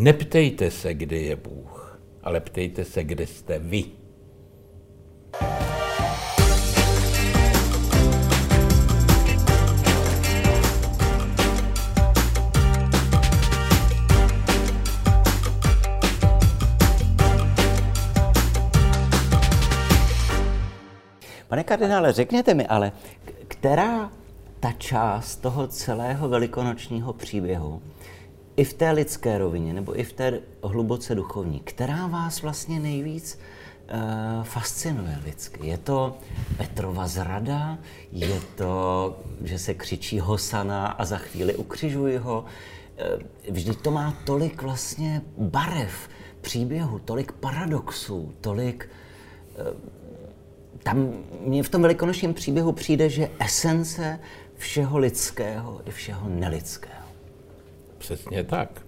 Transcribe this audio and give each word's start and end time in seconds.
Neptejte 0.00 0.70
se, 0.70 0.94
kde 0.94 1.16
je 1.16 1.36
Bůh, 1.36 2.00
ale 2.22 2.40
ptejte 2.40 2.84
se, 2.84 3.04
kde 3.04 3.26
jste 3.26 3.58
vy. 3.58 3.84
Pane 21.48 21.64
kardinále, 21.64 22.12
řekněte 22.12 22.54
mi 22.54 22.66
ale, 22.66 22.92
která 23.48 24.10
ta 24.60 24.72
část 24.72 25.36
toho 25.36 25.66
celého 25.66 26.28
velikonočního 26.28 27.12
příběhu, 27.12 27.82
i 28.58 28.64
v 28.64 28.74
té 28.74 28.90
lidské 28.90 29.38
rovině, 29.38 29.72
nebo 29.72 30.00
i 30.00 30.04
v 30.04 30.12
té 30.12 30.40
hluboce 30.64 31.14
duchovní, 31.14 31.60
která 31.60 32.06
vás 32.06 32.42
vlastně 32.42 32.80
nejvíc 32.80 33.38
uh, 33.38 34.44
fascinuje 34.44 35.18
lidsky? 35.24 35.66
Je 35.66 35.78
to 35.78 36.18
Petrova 36.56 37.06
zrada? 37.06 37.78
Je 38.12 38.40
to, 38.56 39.16
že 39.44 39.58
se 39.58 39.74
křičí 39.74 40.20
Hosana 40.20 40.86
a 40.86 41.04
za 41.04 41.16
chvíli 41.16 41.54
ukřižuji 41.54 42.16
ho? 42.18 42.44
Uh, 42.44 43.22
vždyť 43.54 43.80
to 43.80 43.90
má 43.90 44.14
tolik 44.24 44.62
vlastně 44.62 45.22
barev 45.38 46.08
příběhu, 46.40 46.98
tolik 46.98 47.32
paradoxů, 47.32 48.34
tolik 48.40 48.90
uh, 49.58 49.78
tam 50.82 51.12
mně 51.40 51.62
v 51.62 51.68
tom 51.68 51.82
velikonočním 51.82 52.34
příběhu 52.34 52.72
přijde, 52.72 53.10
že 53.10 53.30
esence 53.38 54.20
všeho 54.56 54.98
lidského 54.98 55.80
i 55.86 55.90
všeho 55.90 56.28
nelidského. 56.28 56.97
Přesně 57.98 58.44
tak. 58.44 58.82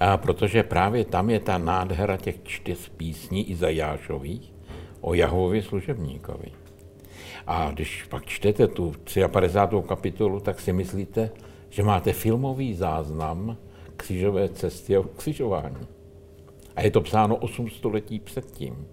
A 0.00 0.16
protože 0.16 0.62
právě 0.62 1.04
tam 1.04 1.30
je 1.30 1.40
ta 1.40 1.58
nádhera 1.58 2.16
těch 2.16 2.42
čtyř 2.42 2.88
písní 2.88 3.50
Izajášových 3.50 4.52
o 5.00 5.14
Jahově 5.14 5.62
služebníkovi. 5.62 6.52
A 7.46 7.70
když 7.70 8.04
pak 8.04 8.26
čtete 8.26 8.66
tu 8.66 8.94
53. 9.28 9.88
kapitolu, 9.88 10.40
tak 10.40 10.60
si 10.60 10.72
myslíte, 10.72 11.30
že 11.70 11.82
máte 11.82 12.12
filmový 12.12 12.74
záznam 12.74 13.56
křížové 13.96 14.48
cesty 14.48 14.96
a 14.96 15.02
křižování. 15.16 15.86
A 16.76 16.82
je 16.82 16.90
to 16.90 17.00
psáno 17.00 17.36
8 17.36 17.70
století 17.70 18.20
předtím. 18.20 18.86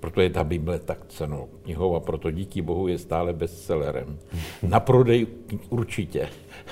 Proto 0.00 0.20
je 0.20 0.30
ta 0.30 0.44
Bible 0.44 0.78
tak 0.78 1.06
cenou 1.08 1.48
knihou 1.62 1.96
a 1.96 2.00
proto 2.00 2.30
díky 2.30 2.62
Bohu 2.62 2.88
je 2.88 2.98
stále 2.98 3.32
bestsellerem. 3.32 4.18
Na 4.62 4.80
prodej 4.80 5.26
určitě, 5.68 6.28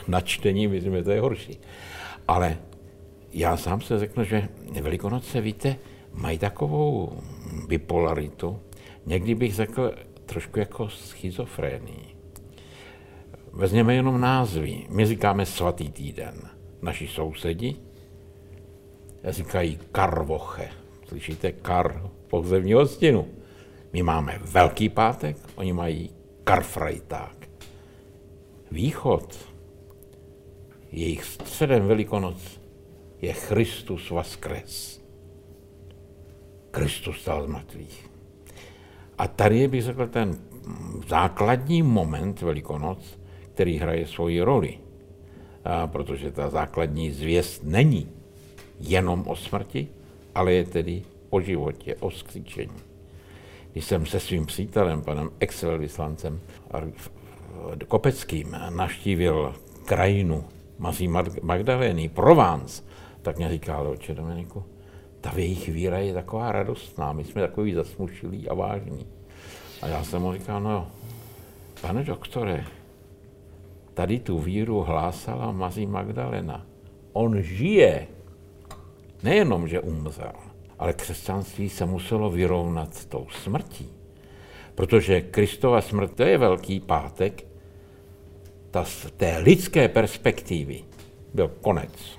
na 0.08 0.20
čtení 0.20 0.68
myslím, 0.68 0.96
že 0.96 1.02
to 1.02 1.10
je 1.10 1.20
horší. 1.20 1.58
Ale 2.28 2.58
já 3.32 3.56
sám 3.56 3.80
se 3.80 3.98
řeknu, 3.98 4.24
že 4.24 4.48
Velikonoce, 4.82 5.40
víte, 5.40 5.76
mají 6.12 6.38
takovou 6.38 7.12
bipolaritu, 7.68 8.60
někdy 9.06 9.34
bych 9.34 9.54
řekl 9.54 9.92
trošku 10.26 10.58
jako 10.58 10.88
schizofrénii. 10.88 12.16
Vezměme 13.52 13.94
jenom 13.94 14.20
názvy. 14.20 14.86
My 14.88 15.06
říkáme 15.06 15.46
svatý 15.46 15.90
týden. 15.90 16.34
Naši 16.82 17.08
sousedi 17.08 17.76
říkají 19.24 19.78
karvoche. 19.92 20.68
Slyšíte? 21.12 21.52
Kar 21.52 22.10
podzemní 22.28 22.72
hostinu. 22.72 23.28
My 23.92 24.02
máme 24.02 24.40
Velký 24.44 24.88
pátek, 24.88 25.36
oni 25.54 25.72
mají 25.72 26.10
Karfrajták. 26.44 27.48
Východ, 28.70 29.38
jejich 30.92 31.24
středem 31.24 31.86
Velikonoc 31.86 32.60
je 33.20 33.32
Christus 33.32 34.10
Vaskres. 34.10 35.02
Kristus 36.70 37.20
stal 37.20 37.44
z 37.44 37.46
mrtvých. 37.46 38.10
A 39.18 39.28
tady 39.28 39.68
bych 39.68 39.82
řekl 39.82 40.06
ten 40.06 40.38
základní 41.08 41.82
moment 41.82 42.40
Velikonoc, 42.40 43.18
který 43.54 43.76
hraje 43.76 44.06
svoji 44.06 44.40
roli. 44.40 44.78
A 45.64 45.86
protože 45.86 46.32
ta 46.32 46.50
základní 46.50 47.10
zvěst 47.10 47.64
není 47.64 48.08
jenom 48.80 49.24
o 49.26 49.36
smrti, 49.36 49.88
ale 50.34 50.52
je 50.52 50.64
tedy 50.64 51.02
o 51.30 51.40
životě, 51.40 51.94
o 51.94 52.10
skříčení. 52.10 52.76
Když 53.72 53.84
jsem 53.84 54.06
se 54.06 54.20
svým 54.20 54.46
přítelem, 54.46 55.02
panem 55.02 55.30
Excel 55.40 55.78
vyslancem 55.78 56.40
Kopeckým, 57.88 58.56
naštívil 58.70 59.54
krajinu 59.84 60.44
Mazí 60.78 61.08
Magdalény, 61.42 62.08
Provence, 62.08 62.82
tak 63.22 63.36
mě 63.36 63.48
říkal, 63.48 63.86
oče 63.86 64.14
Dominiku, 64.14 64.64
ta 65.20 65.32
jejich 65.36 65.68
víra 65.68 65.98
je 65.98 66.14
taková 66.14 66.52
radostná, 66.52 67.12
my 67.12 67.24
jsme 67.24 67.42
takový 67.42 67.74
zasmušilí 67.74 68.48
a 68.48 68.54
vážní. 68.54 69.06
A 69.82 69.86
já 69.86 70.04
jsem 70.04 70.22
mu 70.22 70.32
říkal, 70.32 70.60
no, 70.60 70.90
pane 71.80 72.04
doktore, 72.04 72.64
tady 73.94 74.18
tu 74.18 74.38
víru 74.38 74.80
hlásala 74.80 75.52
Mazí 75.52 75.86
Magdalena. 75.86 76.66
On 77.12 77.42
žije, 77.42 78.06
nejenom, 79.22 79.68
že 79.68 79.80
umřel 79.80 80.32
ale 80.82 80.92
křesťanství 80.92 81.68
se 81.68 81.86
muselo 81.86 82.30
vyrovnat 82.30 82.94
s 82.94 83.06
tou 83.06 83.26
smrtí. 83.42 83.88
Protože 84.74 85.20
Kristova 85.20 85.80
smrt, 85.80 86.14
to 86.14 86.22
je 86.22 86.38
velký 86.38 86.80
pátek, 86.80 87.44
ta, 88.70 88.84
z 88.84 89.06
té 89.16 89.38
lidské 89.38 89.88
perspektivy 89.88 90.84
byl 91.34 91.48
konec. 91.60 92.18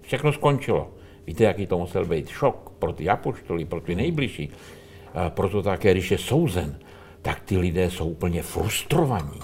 Všechno 0.00 0.32
skončilo. 0.32 0.90
Víte, 1.26 1.44
jaký 1.44 1.66
to 1.66 1.78
musel 1.78 2.04
být 2.04 2.28
šok 2.28 2.70
pro 2.78 2.92
ty 2.92 3.08
apoštoly, 3.08 3.64
pro 3.64 3.80
ty 3.80 3.94
nejbližší. 3.94 4.50
A 5.14 5.30
proto 5.30 5.62
také, 5.62 5.90
když 5.90 6.10
je 6.10 6.18
souzen, 6.18 6.78
tak 7.22 7.40
ty 7.40 7.58
lidé 7.58 7.90
jsou 7.90 8.08
úplně 8.08 8.42
frustrovaní. 8.42 9.40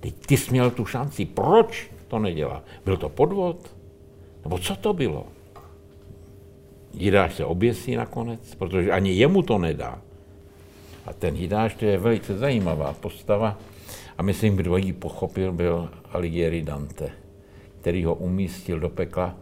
Teď 0.00 0.14
ty 0.26 0.36
jsi 0.36 0.50
měl 0.50 0.70
tu 0.70 0.84
šanci, 0.84 1.24
proč 1.24 1.90
to 2.08 2.18
nedělá? 2.18 2.62
Byl 2.84 2.96
to 2.96 3.08
podvod? 3.08 3.77
Nebo 4.48 4.58
co 4.58 4.76
to 4.76 4.92
bylo? 4.92 5.26
Jidáš 6.92 7.34
se 7.34 7.44
oběsí 7.44 7.96
nakonec, 7.96 8.54
protože 8.54 8.92
ani 8.92 9.12
jemu 9.12 9.42
to 9.42 9.58
nedá. 9.58 10.02
A 11.06 11.12
ten 11.12 11.36
Jidáš, 11.36 11.74
to 11.74 11.84
je 11.84 11.98
velice 11.98 12.38
zajímavá 12.38 12.92
postava. 12.92 13.58
A 14.18 14.22
myslím, 14.22 14.56
kdo 14.56 14.76
ji 14.76 14.92
pochopil, 14.92 15.52
byl 15.52 15.90
Alighieri 16.12 16.62
Dante, 16.62 17.10
který 17.80 18.04
ho 18.04 18.14
umístil 18.14 18.80
do 18.80 18.88
pekla. 18.88 19.36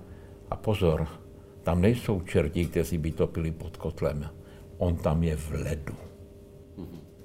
A 0.50 0.56
pozor, 0.56 1.08
tam 1.62 1.80
nejsou 1.80 2.20
čerti, 2.20 2.66
kteří 2.66 2.98
by 2.98 3.12
topili 3.12 3.50
pod 3.50 3.76
kotlem. 3.76 4.30
On 4.78 4.96
tam 4.96 5.22
je 5.22 5.36
v 5.36 5.50
ledu. 5.50 5.94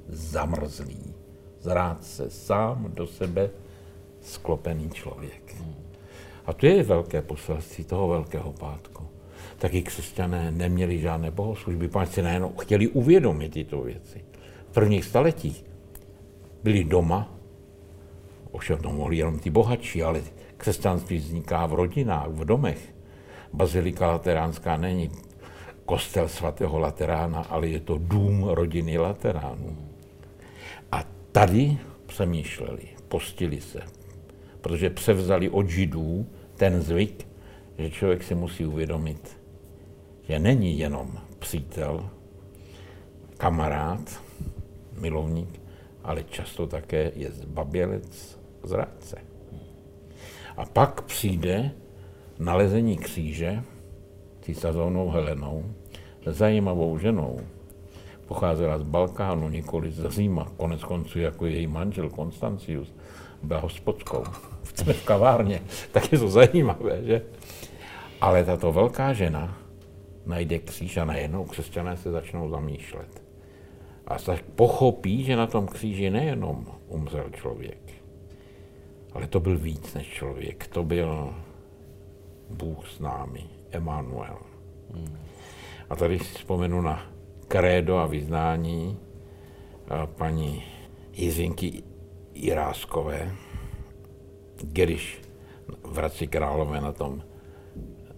Zamrzlý. 0.08 1.14
Zrát 1.60 2.04
se 2.04 2.30
sám 2.30 2.92
do 2.94 3.08
sebe 3.08 3.50
sklopený 4.22 4.90
člověk. 4.90 5.56
A 6.52 6.54
to 6.54 6.66
je 6.66 6.84
velké 6.84 7.22
poselství 7.22 7.84
toho 7.84 8.08
Velkého 8.08 8.54
pátku 8.54 9.08
taky 9.62 9.82
křesťané 9.82 10.52
neměli 10.52 11.00
žádné 11.00 11.32
bohoslužby, 11.32 11.88
protože 11.88 12.12
si 12.12 12.22
najednou 12.22 12.54
chtěli 12.58 12.88
uvědomit 12.88 13.54
tyto 13.54 13.82
věci. 13.82 14.26
V 14.70 14.74
prvních 14.74 15.06
staletích 15.06 15.66
byli 16.64 16.84
doma, 16.84 17.30
ovšem 18.52 18.78
to 18.78 18.90
mohli 18.90 19.18
jenom 19.18 19.40
ty 19.40 19.50
bohatší, 19.50 20.04
ale 20.04 20.22
křesťanství 20.58 21.18
vzniká 21.18 21.66
v 21.66 21.74
rodinách, 21.74 22.28
v 22.28 22.46
domech. 22.46 22.96
Bazilika 23.54 24.08
Lateránská 24.08 24.78
není 24.78 25.12
kostel 25.86 26.28
svatého 26.28 26.80
Laterána, 26.80 27.46
ale 27.50 27.68
je 27.68 27.80
to 27.80 27.98
dům 28.02 28.44
rodiny 28.44 28.98
Lateránů. 28.98 29.78
A 30.92 31.04
tady 31.32 31.78
přemýšleli, 32.06 32.84
postili 33.08 33.62
se, 33.62 33.80
protože 34.62 34.90
převzali 34.90 35.50
od 35.50 35.70
židů 35.70 36.26
ten 36.62 36.82
zvyk, 36.82 37.28
že 37.78 37.90
člověk 37.90 38.24
si 38.24 38.36
musí 38.36 38.66
uvědomit, 38.66 39.42
že 40.30 40.40
není 40.40 40.80
jenom 40.80 41.18
přítel, 41.40 42.10
kamarád, 43.38 44.22
milovník, 45.00 45.62
ale 46.04 46.24
často 46.24 46.68
také 46.68 47.12
je 47.16 47.32
zbabělec, 47.32 48.40
zradce. 48.64 49.18
A 50.58 50.66
pak 50.66 51.02
přijde 51.02 51.72
nalezení 52.40 52.98
kříže 52.98 53.64
císařovnou 54.42 55.10
Helenou, 55.10 55.66
zajímavou 56.26 56.98
ženou. 56.98 57.40
Pocházela 58.28 58.78
z 58.78 58.84
Balkánu, 58.84 59.50
nikoli 59.50 59.92
z 59.92 60.10
Říma, 60.10 60.52
konec 60.58 60.84
konců 60.84 61.20
jako 61.20 61.46
její 61.46 61.68
manžel 61.68 62.10
Konstancius, 62.10 62.94
byla 63.44 63.60
hospodskou. 63.60 64.24
Jsme 64.76 64.94
v 64.94 65.06
kavárně, 65.06 65.62
tak 65.92 66.12
je 66.12 66.20
to 66.20 66.28
zajímavé, 66.28 67.04
že? 67.04 67.22
Ale 68.22 68.44
tato 68.44 68.72
velká 68.72 69.14
žena 69.14 69.58
najde 70.26 70.60
kříž 70.60 70.98
a 70.98 71.06
najednou 71.06 71.46
křesťané 71.46 71.98
se 71.98 72.12
začnou 72.12 72.50
zamýšlet. 72.50 73.22
A 74.08 74.20
tak 74.20 74.42
pochopí, 74.42 75.24
že 75.24 75.36
na 75.36 75.48
tom 75.48 75.68
kříži 75.68 76.10
nejenom 76.10 76.68
umřel 76.88 77.30
člověk, 77.30 77.92
ale 79.14 79.28
to 79.28 79.40
byl 79.40 79.58
víc 79.58 79.94
než 79.94 80.08
člověk. 80.08 80.68
To 80.68 80.84
byl 80.84 81.34
Bůh 82.50 82.90
s 82.90 83.00
námi, 83.00 83.44
Emanuel. 83.72 84.38
A 85.90 85.96
tady 85.96 86.20
si 86.20 86.36
vzpomenu 86.36 86.82
na 86.82 87.12
krédo 87.48 87.98
a 87.98 88.06
vyznání 88.06 88.98
paní 90.06 90.64
Jizinky 91.14 91.84
Jiráskové, 92.34 93.32
když 94.64 95.22
v 95.84 95.98
Hradci 95.98 96.28
Králové 96.28 96.82
na 96.82 96.92
tom 96.92 97.24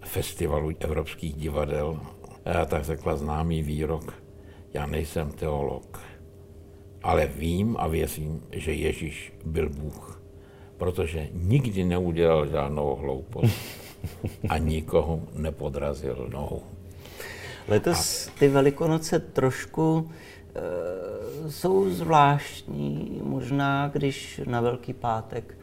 festivalu 0.01 0.71
evropských 0.79 1.35
divadel, 1.35 1.99
tak 2.65 2.83
řekla 2.83 3.15
známý 3.15 3.63
výrok, 3.63 4.13
já 4.73 4.85
nejsem 4.85 5.31
teolog, 5.31 6.01
ale 7.03 7.27
vím 7.27 7.75
a 7.79 7.87
věřím, 7.87 8.43
že 8.51 8.73
Ježíš 8.73 9.33
byl 9.45 9.69
Bůh, 9.69 10.21
protože 10.77 11.27
nikdy 11.33 11.83
neudělal 11.83 12.47
žádnou 12.47 12.95
hloupost 12.95 13.55
a 14.49 14.57
nikoho 14.57 15.21
nepodrazil 15.33 16.29
nohou. 16.31 16.63
Letos 17.67 18.29
ty 18.39 18.47
Velikonoce 18.47 19.19
trošku 19.19 20.11
e, 20.55 21.51
jsou 21.51 21.89
zvláštní, 21.89 23.21
možná 23.23 23.87
když 23.87 24.41
na 24.45 24.61
Velký 24.61 24.93
pátek 24.93 25.57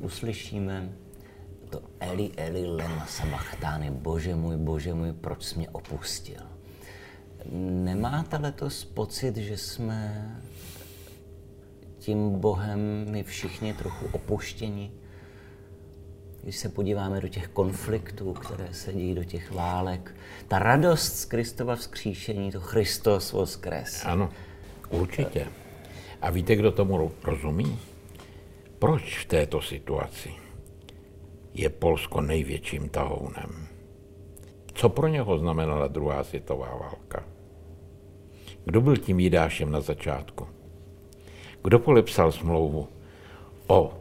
uslyšíme 0.00 0.92
to 1.70 1.82
Eli, 2.00 2.30
Eli, 2.36 2.66
lema 2.66 3.06
sabachtány, 3.06 3.90
bože 3.90 4.34
můj, 4.34 4.56
bože 4.56 4.94
můj, 4.94 5.12
proč 5.12 5.44
jsi 5.44 5.58
mě 5.58 5.70
opustil. 5.70 6.42
Nemáte 7.84 8.36
letos 8.36 8.84
pocit, 8.84 9.36
že 9.36 9.56
jsme 9.56 10.30
tím 11.98 12.40
Bohem 12.40 13.06
my 13.10 13.22
všichni 13.22 13.74
trochu 13.74 14.06
opuštěni? 14.12 14.92
Když 16.42 16.56
se 16.56 16.68
podíváme 16.68 17.20
do 17.20 17.28
těch 17.28 17.48
konfliktů, 17.48 18.32
které 18.32 18.74
se 18.74 18.92
dějí, 18.92 19.14
do 19.14 19.24
těch 19.24 19.52
válek, 19.52 20.14
ta 20.48 20.58
radost 20.58 21.18
z 21.18 21.24
Kristova 21.24 21.76
vzkříšení, 21.76 22.52
to 22.52 22.60
Christos 22.60 23.32
voskres. 23.32 24.04
Ano, 24.04 24.30
určitě. 24.90 25.46
A 26.22 26.30
víte, 26.30 26.56
kdo 26.56 26.72
tomu 26.72 27.12
rozumí? 27.24 27.78
Proč 28.78 29.18
v 29.18 29.24
této 29.24 29.62
situaci 29.62 30.30
je 31.54 31.68
Polsko 31.68 32.20
největším 32.20 32.88
tahounem? 32.88 33.66
Co 34.74 34.88
pro 34.88 35.08
něho 35.08 35.38
znamenala 35.38 35.86
druhá 35.86 36.24
světová 36.24 36.76
válka? 36.76 37.24
Kdo 38.64 38.80
byl 38.80 38.96
tím 38.96 39.20
jídášem 39.20 39.70
na 39.70 39.80
začátku? 39.80 40.46
Kdo 41.64 41.78
polepsal 41.78 42.32
smlouvu 42.32 42.88
o 43.66 43.92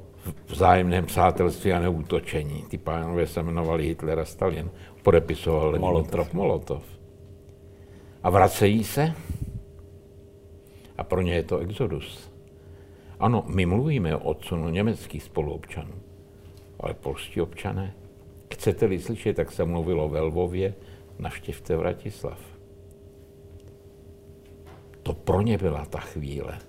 vzájemném 0.48 1.06
přátelství 1.06 1.74
a 1.74 1.80
neútočení? 1.80 2.64
Ty 2.70 2.78
pánové 2.78 3.28
se 3.28 3.40
jmenovali 3.40 3.86
Hitler 3.86 4.20
a 4.20 4.26
Stalin. 4.26 4.70
Podepisoval 5.04 5.80
Molotov. 5.80 6.34
Molotov. 6.34 6.84
A 8.24 8.30
vracejí 8.30 8.84
se? 8.84 9.14
A 10.98 11.04
pro 11.04 11.22
ně 11.22 11.34
je 11.34 11.44
to 11.44 11.58
exodus. 11.58 12.37
Ano, 13.20 13.44
my 13.48 13.66
mluvíme 13.66 14.16
o 14.16 14.20
odsunu 14.20 14.70
německých 14.70 15.24
spoluobčanů, 15.24 15.94
ale 16.80 16.94
polští 16.94 17.42
občané. 17.42 17.96
Chcete-li 18.54 19.00
slyšet, 19.00 19.36
tak 19.36 19.52
se 19.52 19.66
mluvilo 19.66 20.10
ve 20.10 20.22
Lvově, 20.22 20.74
navštěvte 21.20 21.78
Vratislav. 21.78 22.40
To 25.04 25.14
pro 25.14 25.42
ně 25.42 25.58
byla 25.58 25.86
ta 25.86 26.00
chvíle. 26.00 26.60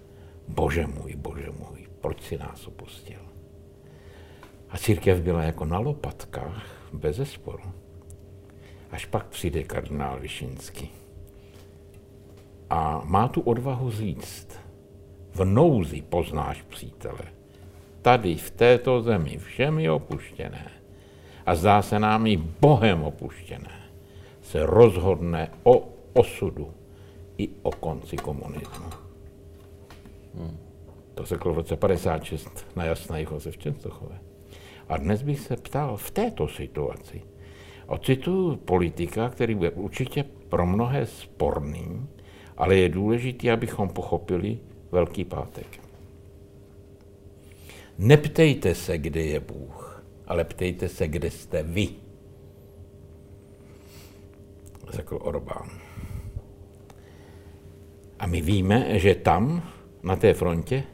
Bože 0.48 0.86
můj, 0.86 1.16
bože 1.16 1.50
můj, 1.58 1.88
proč 2.00 2.22
si 2.22 2.38
nás 2.38 2.66
opustil? 2.66 3.20
A 4.68 4.78
církev 4.78 5.20
byla 5.20 5.42
jako 5.42 5.64
na 5.64 5.78
lopatkách, 5.78 6.66
bez 6.92 7.16
zesporu. 7.16 7.72
Až 8.90 9.06
pak 9.06 9.26
přijde 9.26 9.62
kardinál 9.62 10.20
Višinský. 10.20 10.90
A 12.70 13.02
má 13.04 13.28
tu 13.28 13.40
odvahu 13.40 13.90
říct, 13.90 14.67
v 15.38 15.44
nouzi 15.44 16.02
poznáš 16.02 16.62
přítele. 16.62 17.30
Tady, 18.02 18.34
v 18.34 18.50
této 18.50 19.02
zemi, 19.02 19.38
všem 19.38 19.78
je 19.78 19.90
opuštěné. 19.90 20.70
A 21.46 21.54
zdá 21.54 21.82
se 21.82 21.98
nám 21.98 22.26
i 22.26 22.36
Bohem 22.36 23.02
opuštěné. 23.02 23.90
Se 24.42 24.66
rozhodne 24.66 25.50
o 25.62 25.88
osudu 26.12 26.74
i 27.38 27.48
o 27.62 27.70
konci 27.70 28.16
komunismu. 28.16 28.90
Hmm. 30.34 30.58
To 31.14 31.24
řekl 31.24 31.52
v 31.52 31.56
roce 31.56 31.76
56 31.76 32.66
na 32.76 32.84
Jasné 32.84 33.22
Josef 33.22 33.58
Čenstochové. 33.58 34.18
A 34.88 34.96
dnes 34.96 35.22
bych 35.22 35.40
se 35.40 35.56
ptal 35.56 35.96
v 35.96 36.10
této 36.10 36.48
situaci, 36.48 37.22
ocituju 37.86 38.56
politika, 38.56 39.28
který 39.28 39.54
bude 39.54 39.70
určitě 39.70 40.24
pro 40.48 40.66
mnohé 40.66 41.06
sporný, 41.06 42.06
ale 42.56 42.76
je 42.76 42.88
důležité, 42.88 43.52
abychom 43.52 43.88
pochopili, 43.88 44.58
Velký 44.92 45.24
pátek. 45.24 45.80
Neptejte 47.98 48.74
se, 48.74 48.98
kde 48.98 49.20
je 49.20 49.40
Bůh, 49.40 50.04
ale 50.26 50.44
ptejte 50.44 50.88
se, 50.88 51.08
kde 51.08 51.30
jste 51.30 51.62
vy, 51.62 51.88
řekl 54.88 55.18
Orbán. 55.22 55.70
A 58.18 58.26
my 58.26 58.40
víme, 58.40 58.98
že 58.98 59.14
tam, 59.14 59.62
na 60.02 60.16
té 60.16 60.34
frontě, 60.34 60.84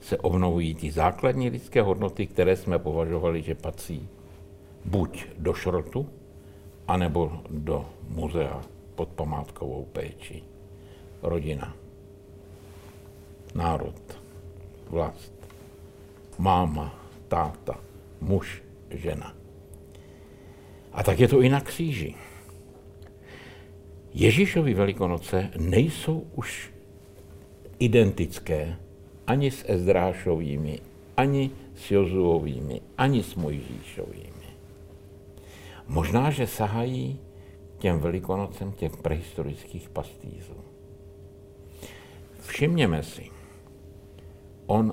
se 0.00 0.18
obnovují 0.18 0.74
ty 0.74 0.90
základní 0.90 1.48
lidské 1.48 1.82
hodnoty, 1.82 2.26
které 2.26 2.56
jsme 2.56 2.78
považovali, 2.78 3.42
že 3.42 3.54
patří 3.54 4.08
buď 4.84 5.24
do 5.38 5.54
šrotu, 5.54 6.08
anebo 6.88 7.42
do 7.50 7.86
muzea 8.08 8.62
pod 8.94 9.08
památkovou 9.08 9.84
péči. 9.84 10.42
Rodina 11.22 11.87
národ, 13.58 13.98
vlast, 14.90 15.34
máma, 16.38 16.94
táta, 17.28 17.82
muž, 18.22 18.62
žena. 18.90 19.34
A 20.94 21.02
tak 21.02 21.18
je 21.18 21.28
to 21.28 21.42
i 21.42 21.48
na 21.48 21.60
kříži. 21.60 22.14
Ježíšovi 24.14 24.74
velikonoce 24.74 25.50
nejsou 25.58 26.26
už 26.34 26.70
identické 27.78 28.76
ani 29.26 29.50
s 29.50 29.64
Ezdrášovými, 29.68 30.80
ani 31.16 31.50
s 31.74 31.90
Jozuovými, 31.90 32.80
ani 32.98 33.22
s 33.22 33.34
Mojžíšovými. 33.34 34.48
Možná, 35.88 36.30
že 36.30 36.46
sahají 36.46 37.20
těm 37.78 37.98
velikonocem 38.00 38.72
těch 38.72 38.96
prehistorických 38.96 39.88
pastýzů. 39.88 40.56
Všimněme 42.40 43.02
si, 43.02 43.37
on 44.68 44.92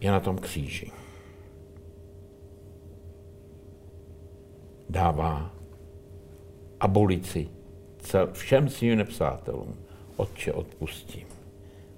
je 0.00 0.10
na 0.10 0.20
tom 0.20 0.38
kříži. 0.38 0.92
Dává 4.90 5.54
abolici 6.80 7.48
cel, 7.98 8.32
všem 8.32 8.68
svým 8.68 8.98
nepřátelům. 8.98 9.74
Otče, 10.16 10.52
odpustím. 10.52 11.26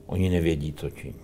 Oni 0.06 0.28
nevědí, 0.28 0.72
co 0.72 0.90
činí. 0.90 1.20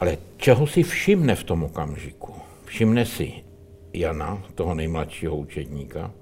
Ale 0.00 0.18
čeho 0.36 0.66
si 0.66 0.82
všimne 0.82 1.34
v 1.34 1.44
tom 1.44 1.64
okamžiku? 1.64 2.32
Všimne 2.64 3.06
si 3.06 3.32
Jana, 3.92 4.42
toho 4.54 4.74
nejmladšího 4.74 5.36
učedníka, 5.36 6.12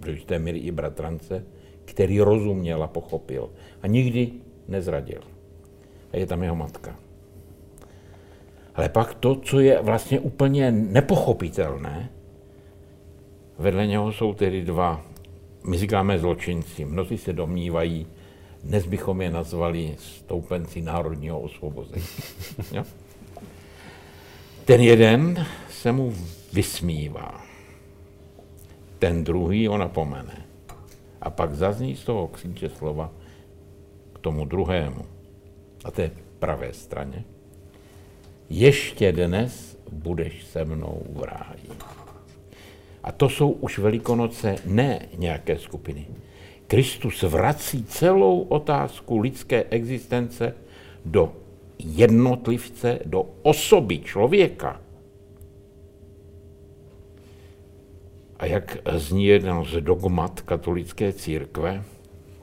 do 0.00 0.10
jisté 0.10 0.38
míry 0.38 0.58
i 0.58 0.70
bratrance, 0.70 1.46
který 1.84 2.20
rozuměl 2.20 2.82
a 2.82 2.86
pochopil. 2.86 3.50
A 3.82 3.86
nikdy 3.86 4.32
nezradil. 4.68 5.20
A 6.12 6.16
je 6.16 6.26
tam 6.26 6.42
jeho 6.42 6.56
matka. 6.56 6.96
Ale 8.74 8.88
pak 8.88 9.14
to, 9.14 9.34
co 9.34 9.60
je 9.60 9.82
vlastně 9.82 10.20
úplně 10.20 10.72
nepochopitelné, 10.72 12.10
vedle 13.58 13.86
něho 13.86 14.12
jsou 14.12 14.34
tedy 14.34 14.62
dva, 14.62 15.02
my 15.66 15.78
říkáme 15.78 16.18
zločinci, 16.18 16.84
mnozí 16.84 17.18
se 17.18 17.32
domnívají, 17.32 18.06
dnes 18.64 18.86
bychom 18.86 19.22
je 19.22 19.30
nazvali 19.30 19.94
stoupenci 19.98 20.82
národního 20.82 21.40
osvobození. 21.40 22.06
Ten 24.64 24.80
jeden 24.80 25.46
se 25.70 25.92
mu 25.92 26.12
vysmívá, 26.52 27.44
ten 28.98 29.24
druhý 29.24 29.66
ho 29.66 29.78
napomene. 29.78 30.44
A 31.20 31.30
pak 31.30 31.54
zazní 31.54 31.96
z 31.96 32.04
toho 32.04 32.28
kříče 32.28 32.68
slova, 32.68 33.12
tomu 34.24 34.44
druhému, 34.44 35.04
a 35.84 35.90
té 35.90 36.10
pravé 36.38 36.72
straně, 36.72 37.24
ještě 38.48 39.12
dnes 39.12 39.76
budeš 39.92 40.44
se 40.44 40.64
mnou 40.64 41.02
v 41.12 41.22
ráji. 41.22 41.68
A 43.02 43.12
to 43.12 43.28
jsou 43.28 43.50
už 43.50 43.78
velikonoce 43.78 44.56
ne 44.64 45.08
nějaké 45.18 45.58
skupiny. 45.58 46.06
Kristus 46.66 47.22
vrací 47.22 47.84
celou 47.84 48.40
otázku 48.40 49.18
lidské 49.18 49.64
existence 49.70 50.54
do 51.04 51.32
jednotlivce, 51.78 52.98
do 53.04 53.28
osoby 53.42 53.98
člověka. 53.98 54.80
A 58.38 58.46
jak 58.46 58.78
zní 58.96 59.26
jeden 59.26 59.64
z 59.64 59.80
dogmat 59.80 60.40
katolické 60.40 61.12
církve, 61.12 61.84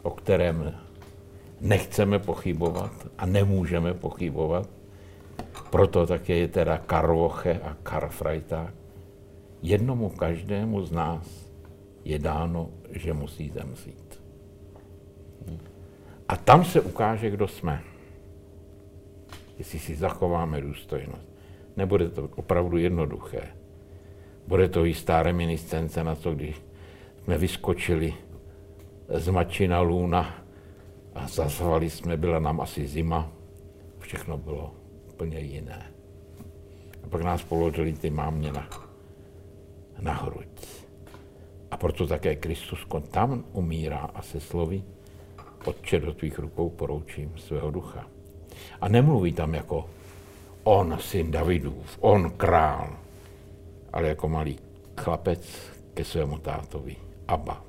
o 0.04 0.10
kterém 0.10 0.81
nechceme 1.62 2.20
pochybovat 2.20 3.08
a 3.18 3.26
nemůžeme 3.26 3.94
pochybovat, 3.94 4.70
proto 5.70 6.08
také 6.08 6.36
je 6.36 6.48
teda 6.48 6.78
Karvoche 6.78 7.60
a 7.64 7.78
Karfreitag. 7.84 8.74
Jednomu 9.62 10.10
každému 10.10 10.86
z 10.86 10.92
nás 10.92 11.52
je 12.06 12.20
dáno, 12.20 12.70
že 12.92 13.14
musí 13.14 13.50
zemřít. 13.50 14.22
A 16.28 16.36
tam 16.36 16.66
se 16.66 16.82
ukáže, 16.82 17.30
kdo 17.30 17.48
jsme. 17.48 17.82
Jestli 19.58 19.80
si 19.80 19.96
zachováme 19.96 20.62
důstojnost. 20.62 21.30
Nebude 21.78 22.10
to 22.10 22.30
opravdu 22.36 22.78
jednoduché. 22.78 23.48
Bude 24.48 24.70
to 24.70 24.86
jistá 24.86 25.24
reminiscence 25.24 26.04
na 26.04 26.16
to, 26.16 26.36
když 26.36 26.62
jsme 27.24 27.38
vyskočili 27.38 28.14
z 29.10 29.28
Mačina 29.30 29.82
Luna 29.82 30.41
a 31.22 31.80
jsme, 31.82 32.18
byla 32.18 32.40
nám 32.40 32.62
asi 32.62 32.88
zima, 32.88 33.32
všechno 34.00 34.38
bylo 34.38 34.76
úplně 35.10 35.40
jiné. 35.40 35.92
A 37.04 37.08
pak 37.10 37.22
nás 37.22 37.44
položili 37.44 37.94
ty 37.94 38.10
mámě 38.10 38.52
na, 38.52 38.70
na 40.00 40.14
hruď. 40.14 40.48
A 41.72 41.78
proto 41.78 42.08
také 42.08 42.36
Kristus 42.36 42.86
tam 43.12 43.44
umírá 43.54 44.10
a 44.14 44.22
se 44.22 44.40
sloví, 44.40 44.84
Otče, 45.66 46.00
do 46.00 46.14
tvých 46.14 46.40
rukou 46.40 46.70
poroučím 46.70 47.38
svého 47.38 47.72
ducha. 47.72 48.08
A 48.82 48.88
nemluví 48.88 49.34
tam 49.34 49.54
jako 49.54 49.90
on, 50.64 50.98
syn 51.00 51.32
Davidův, 51.32 51.98
on 52.00 52.32
král, 52.32 52.98
ale 53.94 54.08
jako 54.08 54.30
malý 54.30 54.60
chlapec 54.98 55.72
ke 55.94 56.04
svému 56.04 56.38
tátovi. 56.38 56.96
Abba. 57.28 57.64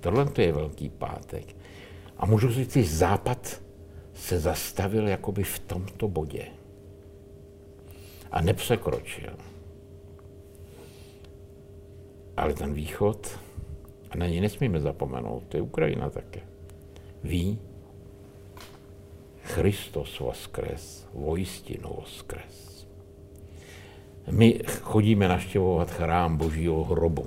Tohle 0.00 0.26
to 0.26 0.40
je 0.40 0.52
Velký 0.52 0.88
pátek. 0.88 1.61
A 2.22 2.26
můžu 2.26 2.48
říct, 2.48 2.72
že 2.72 2.96
Západ 2.96 3.62
se 4.14 4.38
zastavil 4.38 5.08
jakoby 5.08 5.42
v 5.42 5.58
tomto 5.58 6.08
bodě. 6.08 6.46
A 8.30 8.40
nepřekročil. 8.42 9.32
Ale 12.36 12.54
ten 12.54 12.74
východ, 12.74 13.38
a 14.10 14.16
na 14.16 14.26
něj 14.26 14.40
nesmíme 14.40 14.80
zapomenout, 14.80 15.42
to 15.48 15.56
je 15.56 15.62
Ukrajina 15.62 16.10
také, 16.10 16.40
ví, 17.24 17.58
Christos 19.42 20.20
voskres, 20.20 21.08
vojistinu 21.14 21.88
voskres. 21.88 22.86
My 24.30 24.60
chodíme 24.80 25.28
naštěvovat 25.28 25.90
chrám 25.90 26.36
božího 26.36 26.84
hrobu. 26.84 27.26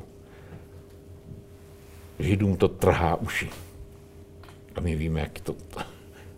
Židům 2.19 2.57
to 2.57 2.67
trhá 2.67 3.15
uši. 3.15 3.64
A 4.75 4.81
my 4.81 4.95
víme, 4.95 5.19
jak 5.19 5.39
to... 5.39 5.55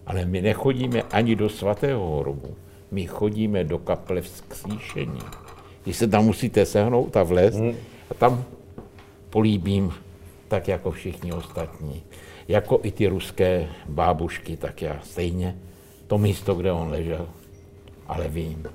Ale 0.06 0.26
my 0.26 0.42
nechodíme 0.42 1.02
ani 1.02 1.36
do 1.36 1.50
svatého 1.50 2.20
hrobu. 2.20 2.56
My 2.92 3.08
chodíme 3.08 3.64
do 3.64 3.78
kaple 3.78 4.22
vzkříšení. 4.22 5.20
Když 5.84 5.98
se 5.98 6.08
tam 6.08 6.26
musíte 6.26 6.66
sehnout 6.66 7.18
a 7.18 7.24
vlézt, 7.24 7.58
hmm. 7.58 7.76
a 8.12 8.14
tam 8.14 8.44
políbím 9.30 9.94
tak 10.48 10.68
jako 10.68 10.92
všichni 10.92 11.34
ostatní. 11.34 12.04
Jako 12.48 12.80
i 12.84 12.92
ty 12.92 13.08
ruské 13.08 13.68
bábušky, 13.90 14.58
tak 14.58 14.82
já 14.82 15.00
stejně 15.04 15.56
to 16.08 16.18
místo, 16.18 16.56
kde 16.56 16.72
on 16.72 16.90
ležel. 16.90 17.28
Ale 18.08 18.28
vím, 18.28 18.66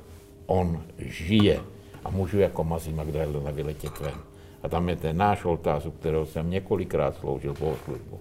on 0.46 0.82
žije 0.98 1.60
a 2.04 2.10
můžu 2.10 2.38
jako 2.38 2.64
Mazí 2.64 2.92
Magdalena 2.92 3.50
vyletět 3.50 4.00
ven. 4.00 4.14
A 4.62 4.68
tam 4.68 4.88
je 4.88 4.96
ten 4.96 5.16
náš 5.16 5.44
oltář, 5.44 5.86
u 5.86 5.90
kterého 5.90 6.26
jsem 6.26 6.50
několikrát 6.50 7.16
sloužil 7.16 7.54
bohoslužbu. 7.60 8.20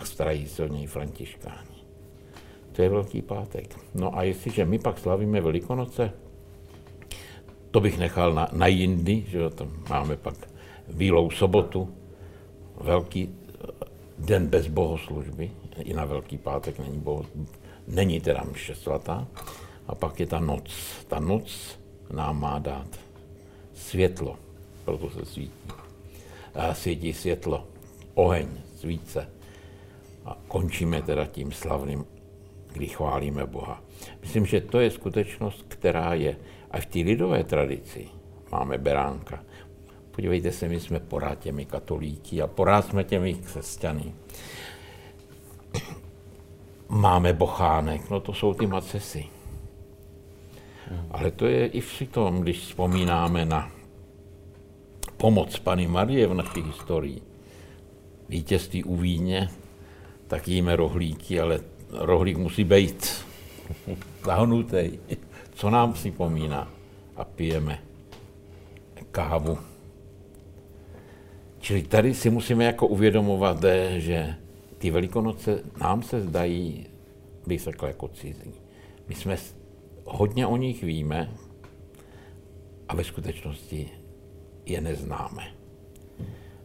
A 0.00 0.04
starají 0.04 0.48
se 0.48 0.64
o 0.64 0.66
něj 0.66 0.86
františkáni. 0.86 1.76
To 2.72 2.82
je 2.82 2.88
Velký 2.88 3.22
pátek. 3.22 3.78
No 3.94 4.18
a 4.18 4.22
jestliže 4.22 4.64
my 4.64 4.78
pak 4.78 4.98
slavíme 4.98 5.40
Velikonoce, 5.40 6.12
to 7.70 7.80
bych 7.80 7.98
nechal 7.98 8.34
na, 8.34 8.48
na 8.52 8.66
jindy, 8.66 9.24
že 9.28 9.38
jo, 9.38 9.50
tam 9.50 9.72
máme 9.88 10.16
pak 10.16 10.34
Bílou 10.92 11.30
sobotu, 11.30 11.94
velký 12.80 13.34
den 14.18 14.46
bez 14.46 14.66
bohoslužby, 14.66 15.50
i 15.84 15.94
na 15.94 16.04
Velký 16.04 16.38
pátek 16.38 16.78
není, 16.78 16.98
boho, 16.98 17.24
není 17.88 18.20
teda 18.20 18.44
mše 18.52 18.74
svatá, 18.74 19.26
a 19.86 19.94
pak 19.94 20.20
je 20.20 20.26
ta 20.26 20.40
noc. 20.40 20.74
Ta 21.08 21.20
noc 21.20 21.78
nám 22.10 22.40
má 22.40 22.58
dát 22.58 22.88
světlo, 23.74 24.36
proto 24.84 25.10
se 25.10 25.24
svítí. 25.24 25.68
A 26.54 26.74
svítí 26.74 27.12
světlo, 27.12 27.66
oheň, 28.14 28.48
svíce. 28.76 29.28
A 30.26 30.36
končíme 30.48 31.02
teda 31.02 31.26
tím 31.26 31.52
slavným, 31.52 32.04
kdy 32.72 32.86
chválíme 32.86 33.46
Boha. 33.46 33.82
Myslím, 34.20 34.46
že 34.46 34.60
to 34.60 34.80
je 34.80 34.90
skutečnost, 34.90 35.64
která 35.68 36.14
je. 36.14 36.36
A 36.70 36.80
v 36.80 36.86
té 36.86 36.98
lidové 36.98 37.44
tradici 37.44 38.08
máme 38.52 38.78
beránka. 38.78 39.44
Podívejte 40.10 40.52
se, 40.52 40.68
my 40.68 40.80
jsme 40.80 41.00
porád 41.00 41.38
těmi 41.38 41.64
katolíky 41.64 42.42
a 42.42 42.46
porád 42.46 42.86
jsme 42.86 43.04
těmi 43.04 43.34
křesťany. 43.34 44.12
Máme 46.88 47.32
bochánek, 47.32 48.10
no 48.10 48.20
to 48.20 48.34
jsou 48.34 48.54
ty 48.54 48.66
macesy. 48.66 49.24
Ale 51.10 51.30
to 51.30 51.46
je 51.46 51.66
i 51.66 51.80
v 51.80 52.02
tom, 52.10 52.40
když 52.40 52.58
vzpomínáme 52.58 53.44
na 53.44 53.70
pomoc 55.16 55.58
Pany 55.58 55.86
Marie 55.86 56.26
v 56.26 56.34
naší 56.34 56.62
historii. 56.62 57.22
Vítězství 58.28 58.84
u 58.84 58.96
Víně, 58.96 59.48
tak 60.26 60.48
jíme 60.48 60.76
rohlíky, 60.76 61.40
ale 61.40 61.60
rohlík 61.90 62.36
musí 62.36 62.64
být 62.64 63.24
zahnutý. 64.24 64.98
Co 65.54 65.70
nám 65.70 65.92
připomíná? 65.92 66.70
A 67.16 67.24
pijeme 67.24 67.78
kávu. 69.10 69.58
Čili 71.58 71.82
tady 71.82 72.14
si 72.14 72.30
musíme 72.30 72.64
jako 72.64 72.86
uvědomovat, 72.86 73.64
že 73.96 74.34
ty 74.78 74.90
velikonoce 74.90 75.62
nám 75.80 76.02
se 76.02 76.20
zdají, 76.20 76.86
bych 77.46 77.60
řekl, 77.60 77.86
jako 77.86 78.08
cizí. 78.08 78.52
My 79.08 79.14
jsme 79.14 79.36
hodně 80.04 80.46
o 80.46 80.56
nich 80.56 80.84
víme 80.84 81.30
a 82.88 82.96
ve 82.96 83.04
skutečnosti 83.04 83.90
je 84.66 84.80
neznáme. 84.80 85.42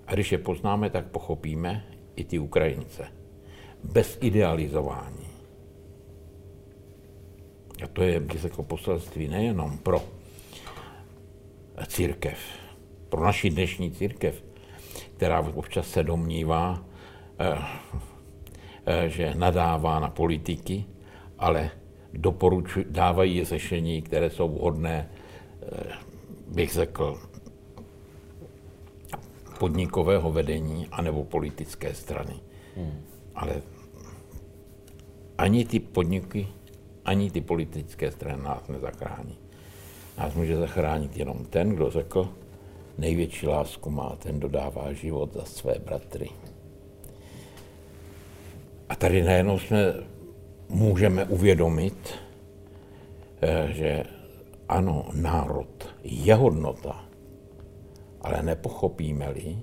A 0.08 0.13
když 0.13 0.32
je 0.32 0.38
poznáme, 0.38 0.89
tak 0.89 1.06
pochopíme 1.06 1.86
i 2.15 2.24
ty 2.24 2.39
Ukrajince. 2.39 3.21
Bez 3.84 4.18
idealizování. 4.22 5.28
A 7.84 7.88
to 7.88 8.04
je, 8.04 8.20
bych 8.20 8.42
řekl, 8.42 8.64
poselství 8.64 9.28
nejenom 9.28 9.78
pro 9.78 10.02
církev, 11.88 12.38
pro 13.10 13.24
naši 13.24 13.50
dnešní 13.50 13.92
církev, 13.92 14.44
která 15.18 15.40
občas 15.40 15.88
se 15.88 16.04
domnívá, 16.04 16.86
eh, 17.40 17.58
eh, 18.86 19.10
že 19.10 19.34
nadává 19.36 20.00
na 20.00 20.10
politiky, 20.10 20.86
ale 21.40 21.72
doporučují, 22.14 22.86
dávají 22.90 23.46
řešení, 23.46 24.02
které 24.02 24.30
jsou 24.30 24.50
vhodné, 24.50 25.10
eh, 25.62 25.94
bych 26.48 26.74
řekl, 26.74 27.20
podnikového 29.60 30.32
vedení 30.32 30.88
anebo 30.92 31.24
politické 31.24 31.94
strany. 31.94 32.34
Hmm. 32.76 33.06
Ale 33.36 33.62
ani 35.38 35.66
ty 35.66 35.80
podniky, 35.80 36.48
ani 37.06 37.32
ty 37.32 37.42
politické 37.42 38.12
strany 38.12 38.44
nás 38.44 38.68
nezachrání. 38.68 39.38
Nás 40.18 40.34
může 40.34 40.58
zachránit 40.58 41.18
jenom 41.18 41.46
ten, 41.46 41.70
kdo 41.70 41.90
řekl, 41.90 42.30
největší 42.98 43.48
lásku 43.48 43.90
má, 43.90 44.16
ten 44.16 44.40
dodává 44.40 44.94
život 44.94 45.34
za 45.34 45.46
své 45.46 45.76
bratry. 45.80 46.30
A 48.90 48.96
tady 48.96 49.24
najednou 49.24 49.60
jsme 49.60 49.94
můžeme 50.70 51.26
uvědomit, 51.26 52.14
eh, 53.42 53.68
že 53.74 54.04
ano, 54.70 55.06
národ 55.14 55.96
je 56.04 56.36
hodnota, 56.36 57.06
ale 58.22 58.44
nepochopíme-li, 58.44 59.58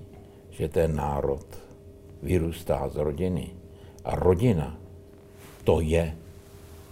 že 0.49 0.69
ten 0.69 0.95
národ 0.95 1.45
vyrůstá 2.21 2.89
z 2.89 2.95
rodiny 2.95 3.49
a 4.03 4.15
rodina 4.15 4.77
to 5.63 5.81
je 5.81 6.15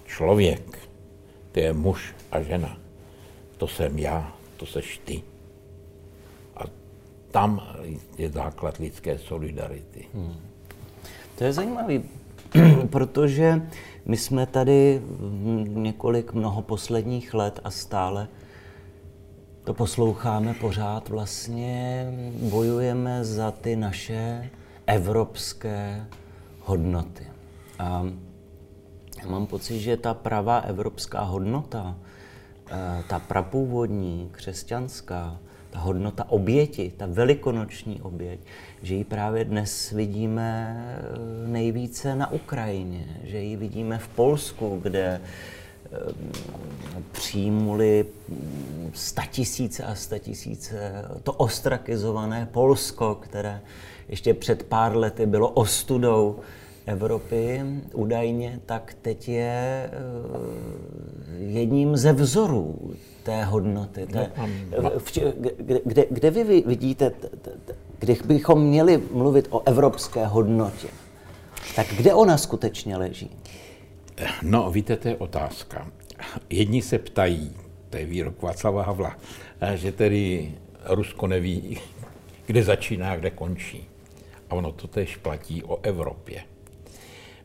člověk, 0.05 0.79
to 1.51 1.59
je 1.59 1.73
muž 1.73 2.15
a 2.31 2.41
žena. 2.41 2.77
To 3.57 3.67
jsem 3.67 3.99
já, 3.99 4.33
to 4.57 4.65
seš 4.65 5.01
ty 5.05 5.23
tam 7.31 7.61
je 8.17 8.29
základ 8.29 8.77
lidské 8.77 9.17
solidarity. 9.17 10.05
Hmm. 10.13 10.35
To 11.37 11.43
je 11.43 11.53
zajímavé, 11.53 12.01
protože 12.89 13.61
my 14.05 14.17
jsme 14.17 14.45
tady 14.45 15.01
několik 15.67 16.33
mnoho 16.33 16.61
posledních 16.61 17.33
let 17.33 17.59
a 17.63 17.71
stále 17.71 18.27
to 19.63 19.73
posloucháme 19.73 20.53
pořád, 20.53 21.09
vlastně 21.09 22.07
bojujeme 22.49 23.25
za 23.25 23.51
ty 23.51 23.75
naše 23.75 24.49
evropské 24.87 26.05
hodnoty. 26.61 27.27
A 27.79 28.05
já 29.23 29.29
mám 29.29 29.45
pocit, 29.45 29.79
že 29.79 29.97
ta 29.97 30.13
pravá 30.13 30.57
evropská 30.57 31.21
hodnota, 31.21 31.95
eh, 32.71 33.03
ta 33.07 33.19
prapůvodní, 33.19 34.29
křesťanská, 34.31 35.39
ta 35.69 35.79
hodnota 35.79 36.29
oběti, 36.29 36.93
ta 36.97 37.05
velikonoční 37.09 38.01
oběť, 38.01 38.39
že 38.81 38.95
ji 38.95 39.03
právě 39.03 39.45
dnes 39.45 39.91
vidíme 39.91 40.77
eh, 40.99 41.47
nejvíce 41.47 42.15
na 42.15 42.31
Ukrajině, 42.31 43.19
že 43.23 43.37
ji 43.37 43.55
vidíme 43.55 43.97
v 43.97 44.07
Polsku, 44.07 44.79
kde 44.83 45.21
eh, 45.21 45.97
přijmuli 47.11 48.05
statisíce 48.93 49.83
a 49.83 49.95
statisíce 49.95 51.05
to 51.23 51.33
ostrakizované 51.33 52.47
Polsko, 52.51 53.15
které 53.15 53.61
ještě 54.09 54.33
před 54.33 54.63
pár 54.63 54.97
lety 54.97 55.25
bylo 55.25 55.49
ostudou 55.49 56.39
Evropy 56.87 57.61
údajně, 57.93 58.59
tak 58.65 58.95
teď 59.01 59.29
je 59.29 59.89
jedním 61.37 61.97
ze 61.97 62.13
vzorů 62.13 62.95
té 63.23 63.43
hodnoty. 63.43 64.05
Té, 64.05 64.31
no, 64.81 64.91
kde, 65.57 65.79
kde, 65.85 66.05
kde 66.09 66.31
vy 66.31 66.63
vidíte, 66.67 67.11
když 67.99 68.21
bychom 68.21 68.63
měli 68.63 69.03
mluvit 69.11 69.47
o 69.49 69.67
evropské 69.67 70.25
hodnotě, 70.25 70.87
tak 71.75 71.87
kde 71.87 72.13
ona 72.13 72.37
skutečně 72.37 72.97
leží? 72.97 73.29
No, 74.41 74.71
víte, 74.71 74.95
to 74.97 75.07
je 75.07 75.17
otázka. 75.17 75.91
Jedni 76.49 76.81
se 76.81 76.99
ptají, 76.99 77.51
to 77.89 77.97
je 77.97 78.05
výrok 78.05 78.41
Václava 78.41 78.83
Havla, 78.83 79.17
že 79.75 79.91
tedy 79.91 80.51
Rusko 80.85 81.27
neví, 81.27 81.79
kde 82.45 82.63
začíná, 82.63 83.15
kde 83.15 83.29
končí. 83.29 83.87
A 84.49 84.55
ono 84.55 84.71
to 84.71 84.87
tež 84.87 85.17
platí 85.17 85.63
o 85.63 85.79
Evropě. 85.83 86.41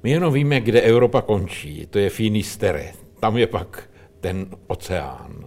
My 0.02 0.10
jenom 0.10 0.32
víme, 0.32 0.60
kde 0.60 0.80
Evropa 0.80 1.22
končí. 1.22 1.86
To 1.86 1.98
je 1.98 2.10
Finistere. 2.10 2.92
Tam 3.20 3.36
je 3.36 3.46
pak 3.46 3.90
ten 4.20 4.46
oceán. 4.66 5.46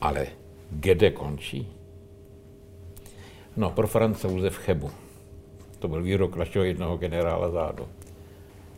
Ale 0.00 0.26
kde 0.70 1.10
končí? 1.10 1.68
No, 3.56 3.70
pro 3.70 3.86
francouze 3.86 4.50
v 4.50 4.58
Chebu. 4.58 4.90
To 5.78 5.88
byl 5.88 6.02
výrok 6.02 6.36
našeho 6.36 6.64
jednoho 6.64 6.96
generála 6.96 7.50
zádu. 7.50 7.88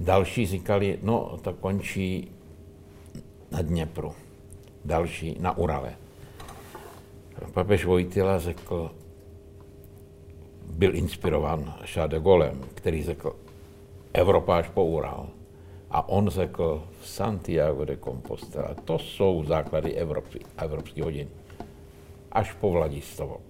Další 0.01 0.47
říkali, 0.47 0.99
no, 1.03 1.39
to 1.43 1.53
končí 1.53 2.31
na 3.51 3.63
Dněpru. 3.63 4.13
Další 4.85 5.37
na 5.41 5.59
Urale. 5.59 5.97
Papež 7.53 7.85
Vojtila 7.85 8.39
řekl, 8.39 8.91
byl 10.71 10.97
inspirován 10.97 11.75
Charles 11.85 12.11
de 12.11 12.21
Gaulem, 12.21 12.61
který 12.75 13.03
řekl, 13.03 13.37
Evropa 14.17 14.57
až 14.57 14.69
po 14.69 14.85
Ural. 14.85 15.29
A 15.91 16.09
on 16.09 16.29
řekl 16.29 16.83
v 17.01 17.09
Santiago 17.09 17.85
de 17.85 17.97
Compostela, 17.97 18.75
to 18.85 18.99
jsou 18.99 19.45
základy 19.45 19.95
Evropy, 19.95 20.39
evropských 20.59 21.05
hodin. 21.05 21.29
Až 22.33 22.53
po 22.53 22.71
Vladislavok. 22.71 23.41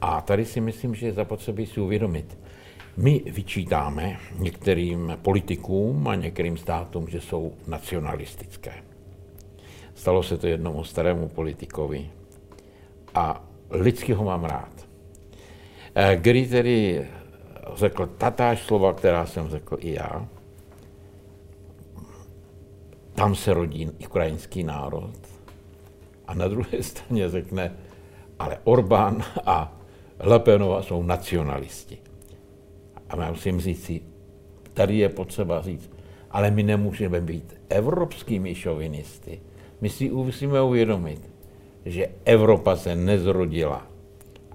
A 0.00 0.20
tady 0.20 0.44
si 0.44 0.60
myslím, 0.60 0.94
že 0.94 1.06
je 1.06 1.12
zapotřebí 1.12 1.66
si 1.66 1.80
uvědomit, 1.80 2.38
my 2.96 3.22
vyčítáme 3.26 4.16
některým 4.38 5.18
politikům 5.22 6.08
a 6.08 6.14
některým 6.14 6.56
státům, 6.56 7.08
že 7.08 7.20
jsou 7.20 7.52
nacionalistické. 7.66 8.72
Stalo 9.94 10.22
se 10.22 10.38
to 10.38 10.46
jednomu 10.46 10.84
starému 10.84 11.28
politikovi 11.28 12.10
a 13.14 13.44
lidsky 13.70 14.12
ho 14.12 14.24
mám 14.24 14.44
rád. 14.44 14.86
Eh, 15.94 16.16
Který 16.16 16.48
tedy 16.48 17.06
řekl 17.74 18.06
tatáž 18.06 18.62
slova, 18.62 18.92
která 18.92 19.26
jsem 19.26 19.48
řekl 19.48 19.76
i 19.80 19.94
já. 19.94 20.28
Tam 23.14 23.34
se 23.34 23.54
rodí 23.54 23.90
ukrajinský 24.06 24.62
národ. 24.64 25.16
A 26.26 26.34
na 26.34 26.48
druhé 26.48 26.82
straně 26.82 27.28
řekne, 27.28 27.76
ale 28.38 28.58
Orbán 28.64 29.22
a 29.46 29.80
Lepenova 30.18 30.82
jsou 30.82 31.02
nacionalisti. 31.02 31.98
A 33.08 33.22
já 33.22 33.30
musím 33.30 33.60
říct 33.60 33.84
si, 33.84 34.00
tady 34.74 34.98
je 34.98 35.08
potřeba 35.08 35.62
říct, 35.62 35.90
ale 36.30 36.50
my 36.50 36.62
nemůžeme 36.62 37.20
být 37.20 37.54
evropskými 37.68 38.54
šovinisty. 38.54 39.40
My 39.80 39.88
si 39.88 40.10
musíme 40.10 40.62
uvědomit, 40.62 41.30
že 41.84 42.06
Evropa 42.24 42.76
se 42.76 42.96
nezrodila 42.96 43.86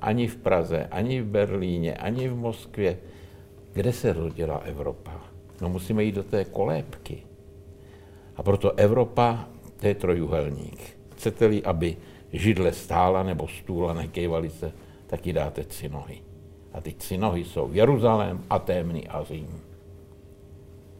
ani 0.02 0.28
v 0.28 0.38
Praze, 0.38 0.86
ani 0.92 1.22
v 1.22 1.26
Berlíně, 1.26 1.94
ani 1.94 2.28
v 2.28 2.36
Moskvě. 2.36 2.98
Kde 3.74 3.94
se 3.94 4.14
rodila 4.14 4.58
Evropa? 4.58 5.22
No 5.62 5.70
musíme 5.70 6.04
jít 6.04 6.16
do 6.16 6.24
té 6.24 6.46
kolébky. 6.46 7.24
A 8.36 8.44
proto 8.44 8.80
Evropa, 8.80 9.48
to 9.80 9.88
je 9.88 9.96
trojuhelník. 9.96 10.98
Chcete-li, 11.16 11.64
aby 11.64 11.98
židle 12.34 12.74
stála 12.74 13.24
nebo 13.24 13.48
stůla, 13.48 13.94
nekejvali 13.94 14.50
se, 14.50 14.72
tak 15.08 15.28
ji 15.28 15.34
dáte 15.34 15.64
tři 15.64 15.90
nohy. 15.90 16.22
A 16.74 16.82
ty 16.82 16.94
tři 16.94 17.18
nohy 17.18 17.46
jsou 17.46 17.70
Jeruzalém, 17.74 18.44
Atémny 18.50 19.08
a 19.08 19.24
Řím. 19.24 19.62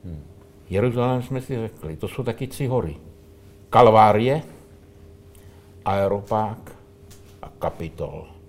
Hmm. 0.04 0.24
Jeruzalém 0.70 1.24
jsme 1.24 1.42
si 1.42 1.56
řekli, 1.56 1.98
to 1.98 2.08
jsou 2.08 2.24
taky 2.24 2.48
tři 2.48 2.68
hory. 2.68 2.96
Kalvárie, 3.70 4.44
Aeropák 5.86 6.76
a 7.42 7.50
Kapitol. 7.60 8.41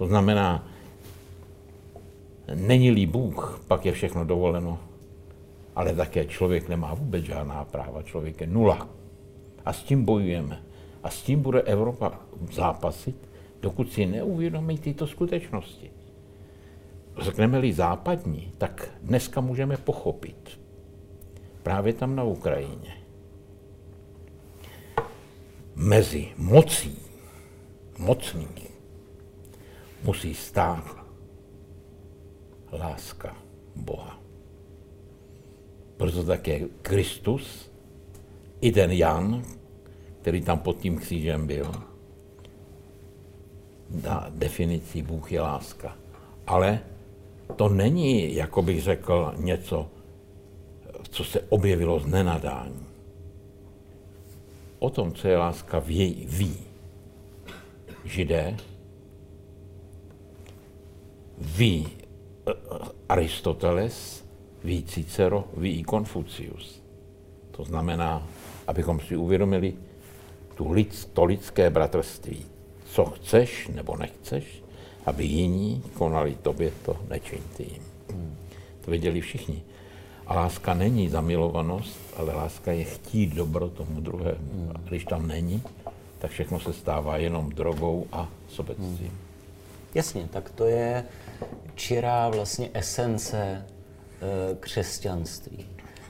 To 0.00 0.06
znamená, 0.06 0.64
není-li 2.54 3.06
Bůh, 3.06 3.60
pak 3.68 3.86
je 3.86 3.92
všechno 3.92 4.24
dovoleno. 4.24 4.78
Ale 5.76 5.94
také 5.94 6.24
člověk 6.24 6.68
nemá 6.68 6.94
vůbec 6.94 7.24
žádná 7.24 7.64
práva, 7.64 8.02
člověk 8.02 8.40
je 8.40 8.46
nula. 8.46 8.88
A 9.64 9.72
s 9.72 9.82
tím 9.82 10.04
bojujeme. 10.04 10.62
A 11.02 11.10
s 11.10 11.22
tím 11.22 11.42
bude 11.42 11.62
Evropa 11.62 12.12
zápasit, 12.52 13.16
dokud 13.60 13.92
si 13.92 14.06
neuvědomí 14.06 14.78
tyto 14.78 15.06
skutečnosti. 15.06 15.90
Řekneme-li 17.18 17.72
západní, 17.72 18.52
tak 18.58 18.90
dneska 19.02 19.40
můžeme 19.40 19.76
pochopit. 19.76 20.60
Právě 21.62 21.92
tam 21.92 22.16
na 22.16 22.24
Ukrajině. 22.24 22.96
Mezi 25.74 26.28
mocí 26.36 26.98
mocných 27.98 28.69
musí 30.02 30.34
stát 30.34 30.84
láska 32.72 33.36
Boha. 33.76 34.20
Proto 35.96 36.24
také 36.24 36.60
Kristus, 36.82 37.70
i 38.60 38.72
ten 38.72 38.90
Jan, 38.90 39.42
který 40.20 40.40
tam 40.40 40.58
pod 40.58 40.78
tím 40.78 40.98
křížem 40.98 41.46
byl, 41.46 41.72
dá 43.90 44.26
definici 44.30 45.02
Bůh 45.02 45.32
je 45.32 45.40
láska. 45.40 45.96
Ale 46.46 46.80
to 47.56 47.68
není, 47.68 48.34
jako 48.34 48.62
bych 48.62 48.82
řekl, 48.82 49.34
něco, 49.36 49.88
co 51.10 51.24
se 51.24 51.40
objevilo 51.48 52.00
z 52.00 52.06
nenadání. 52.06 52.86
O 54.78 54.90
tom, 54.90 55.12
co 55.12 55.28
je 55.28 55.38
láska, 55.38 55.78
ví, 55.78 56.26
ví 56.28 56.56
židé, 58.04 58.56
ví 61.40 61.88
eh, 62.48 62.52
Aristoteles, 63.08 64.24
ví 64.64 64.82
Cicero, 64.82 65.44
ví 65.56 65.78
i 65.78 65.82
Konfucius. 65.82 66.82
To 67.50 67.64
znamená, 67.64 68.26
abychom 68.66 69.00
si 69.00 69.16
uvědomili 69.16 69.74
tu 70.54 70.72
lid, 70.72 71.08
to 71.12 71.24
lidské 71.24 71.70
bratrství. 71.70 72.44
Co 72.84 73.04
chceš 73.04 73.68
nebo 73.68 73.96
nechceš, 73.96 74.62
aby 75.06 75.24
jiní 75.24 75.82
konali 75.94 76.36
tobě, 76.42 76.72
to 76.84 76.96
nečiň 77.08 77.40
ty 77.56 77.62
jim. 77.62 77.82
To 78.80 78.90
věděli 78.90 79.20
všichni. 79.20 79.62
A 80.26 80.34
láska 80.34 80.74
není 80.74 81.08
zamilovanost, 81.08 81.98
ale 82.16 82.34
láska 82.34 82.72
je 82.72 82.84
chtít 82.84 83.34
dobro 83.34 83.68
tomu 83.68 84.00
druhému. 84.00 84.72
A 84.74 84.78
když 84.88 85.04
tam 85.04 85.28
není, 85.28 85.62
tak 86.18 86.30
všechno 86.30 86.60
se 86.60 86.72
stává 86.72 87.16
jenom 87.16 87.50
drogou 87.50 88.06
a 88.12 88.28
sobectvím. 88.48 89.29
Jasně, 89.94 90.28
tak 90.32 90.50
to 90.50 90.64
je 90.64 91.04
čirá 91.74 92.28
vlastně 92.28 92.70
esence 92.74 93.38
e, 93.40 93.64
křesťanství, 94.60 95.66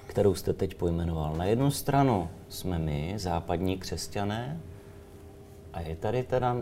kterou 0.06 0.34
jste 0.34 0.52
teď 0.52 0.74
pojmenoval. 0.74 1.36
Na 1.36 1.44
jednu 1.44 1.70
stranu 1.70 2.30
jsme 2.48 2.78
my, 2.78 3.14
západní 3.16 3.78
křesťané, 3.78 4.60
a 5.72 5.80
je 5.80 5.96
tady 5.96 6.22
teda 6.22 6.56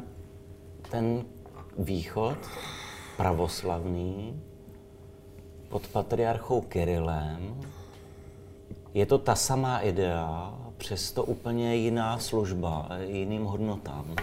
ten 0.91 1.25
východ 1.79 2.39
pravoslavný 3.17 4.43
pod 5.69 5.87
patriarchou 5.89 6.61
Kirilem. 6.61 7.61
Je 8.95 9.07
to 9.07 9.19
ta 9.19 9.35
samá 9.35 9.81
idea 9.81 10.55
přesto 10.77 11.25
úplně 11.25 11.77
jiná 11.77 12.19
služba, 12.19 12.89
jiným 13.07 13.45
hodnotám. 13.45 14.15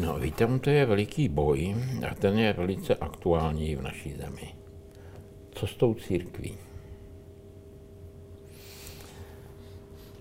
No, 0.00 0.18
víte, 0.18 0.46
to 0.60 0.70
je 0.70 0.86
veliký 0.86 1.28
boj 1.28 1.76
a 2.10 2.14
ten 2.14 2.38
je 2.38 2.52
velice 2.52 2.94
aktuální 2.94 3.76
v 3.76 3.82
naší 3.82 4.12
zemi. 4.12 4.54
Co 5.50 5.66
s 5.66 5.74
tou 5.74 5.94
církví? 5.94 6.56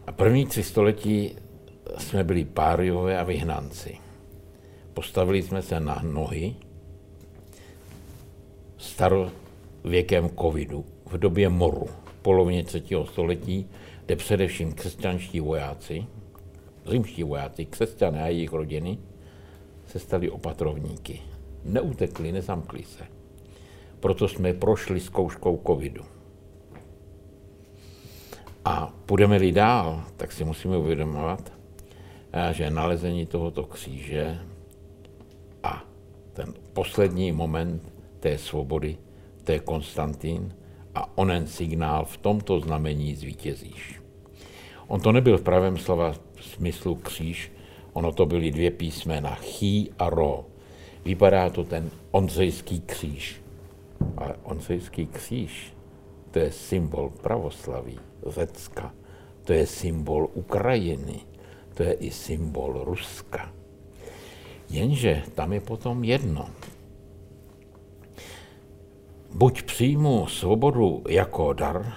A 0.08 0.12
první 0.12 0.46
tři 0.46 0.64
století 0.64 1.36
jsme 1.98 2.24
byli 2.24 2.46
páriové 2.46 3.20
a 3.20 3.24
vyhnanci. 3.24 3.98
Postavili 4.94 5.42
jsme 5.42 5.62
se 5.62 5.80
na 5.80 6.02
nohy 6.04 6.56
starověkem 8.78 10.30
covidu, 10.42 10.86
v 11.06 11.18
době 11.18 11.50
moru, 11.50 11.88
polovině 12.22 12.64
třetího 12.64 13.06
století, 13.06 13.70
kde 14.06 14.16
především 14.16 14.74
křesťanští 14.74 15.40
vojáci, 15.40 16.06
římští 16.86 17.24
vojáci, 17.24 17.66
křesťané 17.66 18.24
a 18.24 18.28
jejich 18.28 18.54
rodiny, 18.54 18.98
se 19.92 20.00
stali 20.00 20.30
opatrovníky. 20.30 21.22
Neutekli, 21.64 22.32
nezamkli 22.32 22.84
se. 22.84 23.04
Proto 24.00 24.28
jsme 24.28 24.54
prošli 24.54 25.00
zkouškou 25.00 25.62
covidu. 25.68 26.04
A 28.66 28.94
půjdeme-li 29.06 29.52
dál, 29.52 30.04
tak 30.18 30.32
si 30.32 30.44
musíme 30.44 30.78
uvědomovat, 30.78 31.54
eh, 32.34 32.54
že 32.54 32.72
nalezení 32.72 33.26
tohoto 33.26 33.64
kříže 33.64 34.40
a 35.64 35.84
ten 36.34 36.54
poslední 36.74 37.32
moment 37.32 37.94
té 38.20 38.38
svobody, 38.38 38.98
to 39.44 39.52
je 39.52 39.60
Konstantin 39.60 40.56
a 40.96 41.18
onen 41.18 41.48
signál 41.48 42.06
v 42.06 42.18
tomto 42.18 42.60
znamení 42.60 43.16
zvítězíš. 43.16 44.02
On 44.88 45.02
to 45.02 45.12
nebyl 45.12 45.38
v 45.38 45.44
pravém 45.44 45.78
slova 45.78 46.14
smyslu 46.42 46.96
kříž, 46.96 47.52
ono 47.94 48.12
to 48.12 48.26
byly 48.26 48.52
dvě 48.52 48.72
písmena, 48.72 49.36
chý 49.36 49.92
a 50.00 50.10
ro. 50.10 50.46
Vypadá 51.06 51.50
to 51.50 51.64
ten 51.64 51.92
ondřejský 52.12 52.80
kříž. 52.80 53.42
Ale 54.18 54.36
ondřejský 54.44 55.08
kříž, 55.08 55.74
to 56.32 56.40
je 56.40 56.52
symbol 56.52 57.10
pravoslaví, 57.10 58.00
Řecka, 58.28 58.94
to 59.44 59.54
je 59.54 59.68
symbol 59.68 60.30
Ukrajiny, 60.34 61.20
to 61.74 61.84
je 61.84 61.94
i 61.94 62.12
symbol 62.12 62.84
Ruska. 62.84 63.54
Jenže 64.70 65.24
tam 65.36 65.54
je 65.54 65.62
potom 65.62 66.04
jedno. 66.04 66.50
Buď 69.34 69.62
přijmu 69.64 70.28
svobodu 70.28 71.04
jako 71.10 71.54
dar, 71.54 71.94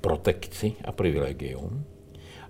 protekci 0.00 0.72
a 0.84 0.92
privilegium, 0.92 1.84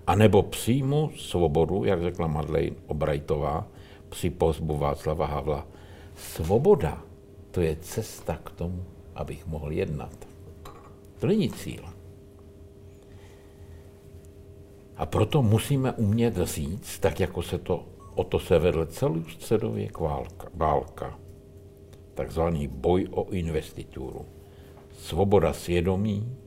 anebo 0.09 0.43
přijmu 0.43 1.11
svobodu, 1.17 1.83
jak 1.83 2.01
řekla 2.01 2.27
Madeleine 2.27 2.75
Obrajtová 2.87 3.67
při 4.09 4.29
pozbu 4.29 4.77
Václava 4.77 5.25
Havla. 5.25 5.67
Svoboda, 6.15 7.03
to 7.51 7.61
je 7.61 7.77
cesta 7.81 8.39
k 8.43 8.51
tomu, 8.51 8.83
abych 9.15 9.47
mohl 9.47 9.71
jednat. 9.71 10.27
To 11.19 11.27
není 11.27 11.49
cíl. 11.49 11.83
A 14.97 15.05
proto 15.05 15.41
musíme 15.41 15.91
umět 15.91 16.37
říct, 16.37 16.99
tak 16.99 17.19
jako 17.19 17.41
se 17.41 17.57
to, 17.57 17.85
o 18.15 18.23
to 18.23 18.39
se 18.39 18.59
vedl 18.59 18.85
celý 18.85 19.25
středověk 19.29 19.99
válka, 19.99 20.47
válka, 20.53 21.19
takzvaný 22.13 22.67
boj 22.67 23.07
o 23.11 23.29
investituru. 23.29 24.25
Svoboda 24.97 25.53
svědomí 25.53 26.37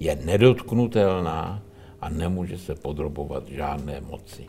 je 0.00 0.16
nedotknutelná 0.16 1.62
a 2.02 2.08
nemůže 2.08 2.58
se 2.58 2.74
podrobovat 2.74 3.48
žádné 3.48 4.00
moci. 4.00 4.46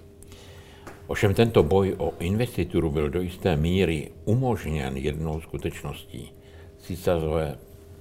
Ovšem 1.07 1.33
tento 1.33 1.63
boj 1.63 1.95
o 1.97 2.13
investituru 2.19 2.91
byl 2.91 3.09
do 3.09 3.21
jisté 3.21 3.57
míry 3.57 4.11
umožněn 4.25 4.97
jednou 4.97 5.41
skutečností. 5.41 6.31
Císařové 6.77 7.57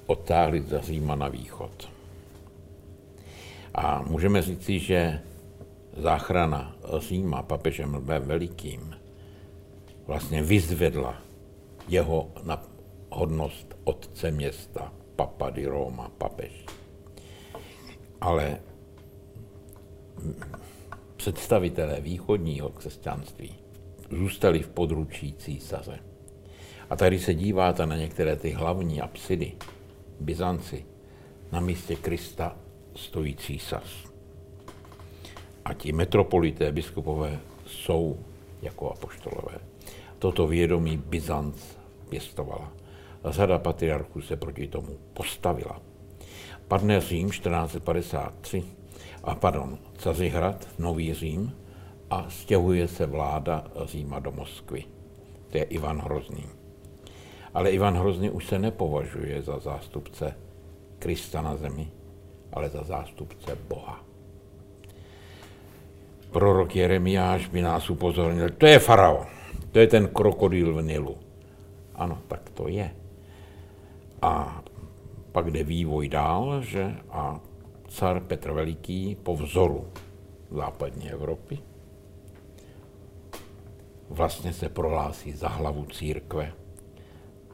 odtáhli 0.07 0.63
za 0.63 0.81
Říma 0.81 1.15
na 1.15 1.29
východ. 1.29 1.89
A 3.75 4.03
můžeme 4.03 4.43
říci, 4.43 4.79
že 4.79 5.21
záchrana 5.97 6.77
Říma 6.99 7.43
papežem 7.43 7.93
Velikým 8.03 8.97
vlastně 10.07 10.43
vyzvedla 10.43 11.17
jeho 11.89 12.31
na 12.45 12.63
hodnost 13.11 13.77
otce 13.85 14.31
města, 14.31 14.93
Papa 15.17 15.51
di 15.51 15.67
Roma, 15.67 16.11
papež. 16.19 16.65
Ale 18.21 18.61
představitelé 21.17 22.01
východního 22.01 22.69
křesťanství 22.69 23.55
zůstali 24.11 24.63
v 24.63 24.69
područí 24.69 25.33
císaře. 25.33 25.99
A 26.91 26.97
tady 26.97 27.19
se 27.19 27.35
díváte 27.35 27.87
na 27.87 27.97
některé 27.97 28.37
ty 28.37 28.51
hlavní 28.51 29.01
apsidy, 29.01 29.53
Byzanci, 30.21 30.85
na 31.53 31.61
místě 31.61 31.97
Krista 31.97 32.57
stojí 32.97 33.37
císař. 33.37 34.07
A 35.65 35.75
ti 35.75 35.93
metropolité, 35.93 36.73
biskupové, 36.73 37.41
jsou 37.67 38.19
jako 38.63 38.91
apoštolové. 38.91 39.59
Toto 40.19 40.47
vědomí 40.47 40.97
Byzanc 40.97 41.57
pěstovala. 42.09 42.73
Řada 43.25 43.59
patriarchů 43.59 44.21
se 44.21 44.37
proti 44.37 44.67
tomu 44.67 44.99
postavila. 45.15 45.81
Padne 46.69 47.01
Řím 47.01 47.31
1453, 47.31 48.65
a 49.25 49.35
pardon, 49.35 49.79
Cazihrad, 49.97 50.69
Nový 50.79 51.15
Řím, 51.15 51.53
a 52.11 52.27
stěhuje 52.29 52.89
se 52.89 53.07
vláda 53.07 53.65
Říma 53.85 54.19
do 54.19 54.33
Moskvy. 54.33 54.85
To 55.49 55.59
je 55.59 55.65
Ivan 55.65 56.01
Hrozný. 56.01 56.45
Ale 57.55 57.71
Ivan 57.71 57.97
Hrozný 57.97 58.31
už 58.31 58.47
se 58.47 58.59
nepovažuje 58.59 59.43
za 59.43 59.59
zástupce 59.59 60.35
Krista 60.99 61.43
na 61.43 61.57
zemi, 61.57 61.89
ale 62.53 62.69
za 62.69 62.85
zástupce 62.85 63.59
Boha. 63.69 64.05
Prorok 66.33 66.77
Jeremiáš 66.77 67.49
by 67.49 67.63
nás 67.63 67.91
upozornil, 67.91 68.51
to 68.57 68.67
je 68.67 68.79
faraon, 68.79 69.27
to 69.73 69.79
je 69.79 69.87
ten 69.87 70.09
krokodýl 70.09 70.75
v 70.75 70.83
Nilu. 70.83 71.17
Ano, 71.95 72.19
tak 72.29 72.51
to 72.51 72.69
je. 72.69 72.91
A 74.23 74.63
pak 75.33 75.51
jde 75.51 75.65
vývoj 75.65 76.09
dál, 76.09 76.63
že 76.63 76.97
a 77.11 77.41
car 77.93 78.21
Petr 78.21 78.53
Veliký 78.53 79.17
po 79.23 79.37
vzoru 79.37 79.89
západní 80.51 81.11
Evropy 81.11 81.59
vlastně 84.11 84.53
se 84.53 84.69
prohlásí 84.69 85.33
za 85.33 85.49
hlavu 85.49 85.85
církve, 85.85 86.53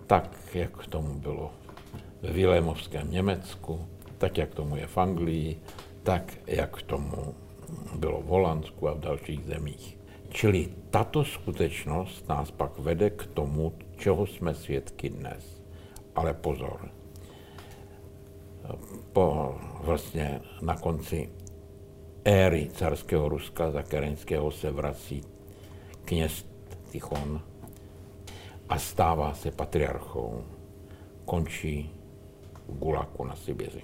tak, 0.07 0.37
jak 0.55 0.87
tomu 0.87 1.15
bylo 1.15 1.51
ve 2.23 2.33
Vilémovském 2.33 3.11
Německu, 3.11 3.87
tak, 4.19 4.39
jak 4.39 4.55
tomu 4.55 4.77
je 4.77 4.87
v 4.87 4.99
Anglii, 4.99 5.61
tak, 6.03 6.39
jak 6.47 6.83
tomu 6.83 7.35
bylo 7.97 8.23
v 8.23 8.27
Holandsku 8.27 8.89
a 8.89 8.95
v 8.95 9.01
dalších 9.01 9.45
zemích. 9.45 9.99
Čili 10.29 10.69
tato 10.91 11.25
skutečnost 11.25 12.29
nás 12.29 12.51
pak 12.51 12.79
vede 12.79 13.11
k 13.11 13.27
tomu, 13.27 13.73
čeho 13.97 14.27
jsme 14.27 14.55
svědky 14.55 15.09
dnes. 15.11 15.63
Ale 16.15 16.35
pozor, 16.35 16.91
po, 19.19 19.55
vlastně 19.81 20.41
na 20.63 20.77
konci 20.77 21.31
éry 22.25 22.71
carského 22.75 23.29
Ruska 23.29 23.71
za 23.71 23.83
Kerenského 23.83 24.51
se 24.51 24.71
vrací 24.71 25.25
kněz 26.05 26.47
Tichon 26.91 27.41
a 28.69 28.79
stává 28.79 29.35
se 29.35 29.51
patriarchou. 29.51 30.45
Končí 31.25 31.91
v 32.69 32.79
Gulaku 32.79 33.25
na 33.25 33.37
Sibiři. 33.37 33.83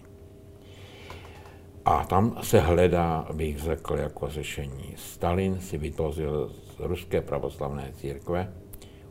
A 1.84 2.04
tam 2.04 2.38
se 2.42 2.60
hledá, 2.60 3.28
bych 3.32 3.58
řekl, 3.58 3.96
jako 3.96 4.28
řešení. 4.28 4.94
Stalin 4.96 5.60
si 5.60 5.78
vytvořil 5.78 6.48
z 6.48 6.78
ruské 6.78 7.20
pravoslavné 7.20 7.92
církve 7.92 8.54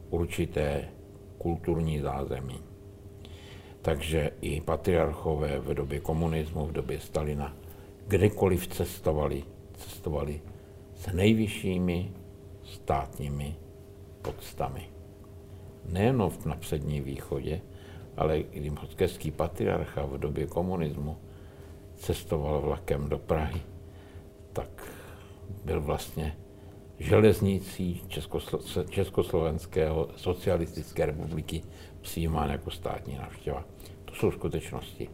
určité 0.10 0.90
kulturní 1.38 2.00
zázemí. 2.00 2.73
Takže 3.84 4.32
i 4.42 4.62
patriarchové 4.62 5.60
v 5.60 5.74
době 5.74 6.00
komunismu, 6.00 6.66
v 6.66 6.72
době 6.72 7.00
Stalina, 7.00 7.56
kdekoliv 8.08 8.68
cestovali, 8.68 9.44
cestovali 9.74 10.42
s 10.96 11.14
nejvyššími 11.14 12.12
státními 12.64 13.56
podstami. 14.22 14.90
Nejen 15.86 16.32
na 16.46 16.56
přední 16.56 17.02
východě, 17.02 17.62
ale 18.18 18.40
i 18.40 18.70
moskevský 18.70 19.32
patriarcha 19.32 20.06
v 20.06 20.18
době 20.18 20.48
komunismu 20.48 21.18
cestoval 21.96 22.62
vlakem 22.62 23.10
do 23.10 23.18
Prahy, 23.18 23.62
tak 24.54 24.88
byl 25.66 25.82
vlastně 25.82 26.38
železnicí 27.00 28.02
Českoslo- 28.08 28.90
Československého 28.90 30.10
socialistické 30.16 31.06
republiky 31.06 31.64
přijímán 32.04 32.50
jako 32.50 32.72
státní 32.72 33.16
návštěva. 33.16 33.66
To 34.06 34.16
jsou 34.16 34.32
skutečnosti. 34.32 35.10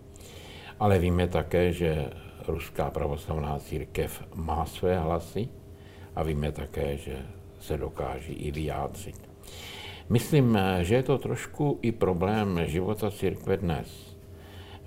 Ale 0.80 1.00
víme 1.00 1.28
také, 1.28 1.74
že 1.74 2.10
Ruská 2.48 2.90
pravoslavná 2.90 3.60
církev 3.60 4.24
má 4.36 4.66
své 4.66 5.00
hlasy 5.00 5.50
a 6.16 6.24
víme 6.24 6.52
také, 6.52 6.98
že 6.98 7.26
se 7.60 7.78
dokáží 7.78 8.34
i 8.34 8.52
vyjádřit. 8.52 9.30
Myslím, 10.10 10.58
že 10.82 10.96
je 10.96 11.04
to 11.04 11.18
trošku 11.18 11.80
i 11.82 11.92
problém 11.92 12.60
života 12.66 13.12
církve 13.12 13.58
dnes. 13.58 14.18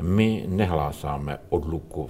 My 0.03 0.45
nehlásáme 0.49 1.39
odluku 1.49 2.09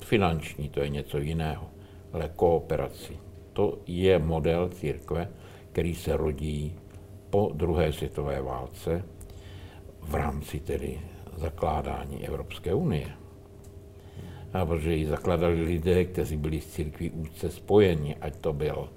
finanční, 0.00 0.68
to 0.68 0.80
je 0.80 0.88
něco 0.88 1.18
jiného, 1.18 1.70
ale 2.12 2.30
kooperaci. 2.36 3.18
To 3.52 3.78
je 3.86 4.18
model 4.18 4.68
církve, 4.68 5.28
který 5.72 5.94
se 5.94 6.16
rodí 6.16 6.74
po 7.30 7.50
druhé 7.54 7.92
světové 7.92 8.42
válce 8.42 9.04
v 10.02 10.14
rámci 10.14 10.60
tedy 10.60 11.00
zakládání 11.36 12.26
Evropské 12.26 12.74
unie. 12.74 13.10
A 14.52 14.66
protože 14.66 14.94
ji 14.94 15.06
zakladali 15.06 15.62
lidé, 15.62 16.04
kteří 16.04 16.36
byli 16.36 16.60
s 16.60 16.66
církví 16.66 17.10
úzce 17.10 17.50
spojeni, 17.50 18.16
ať 18.16 18.36
to 18.36 18.52
byl 18.52 18.88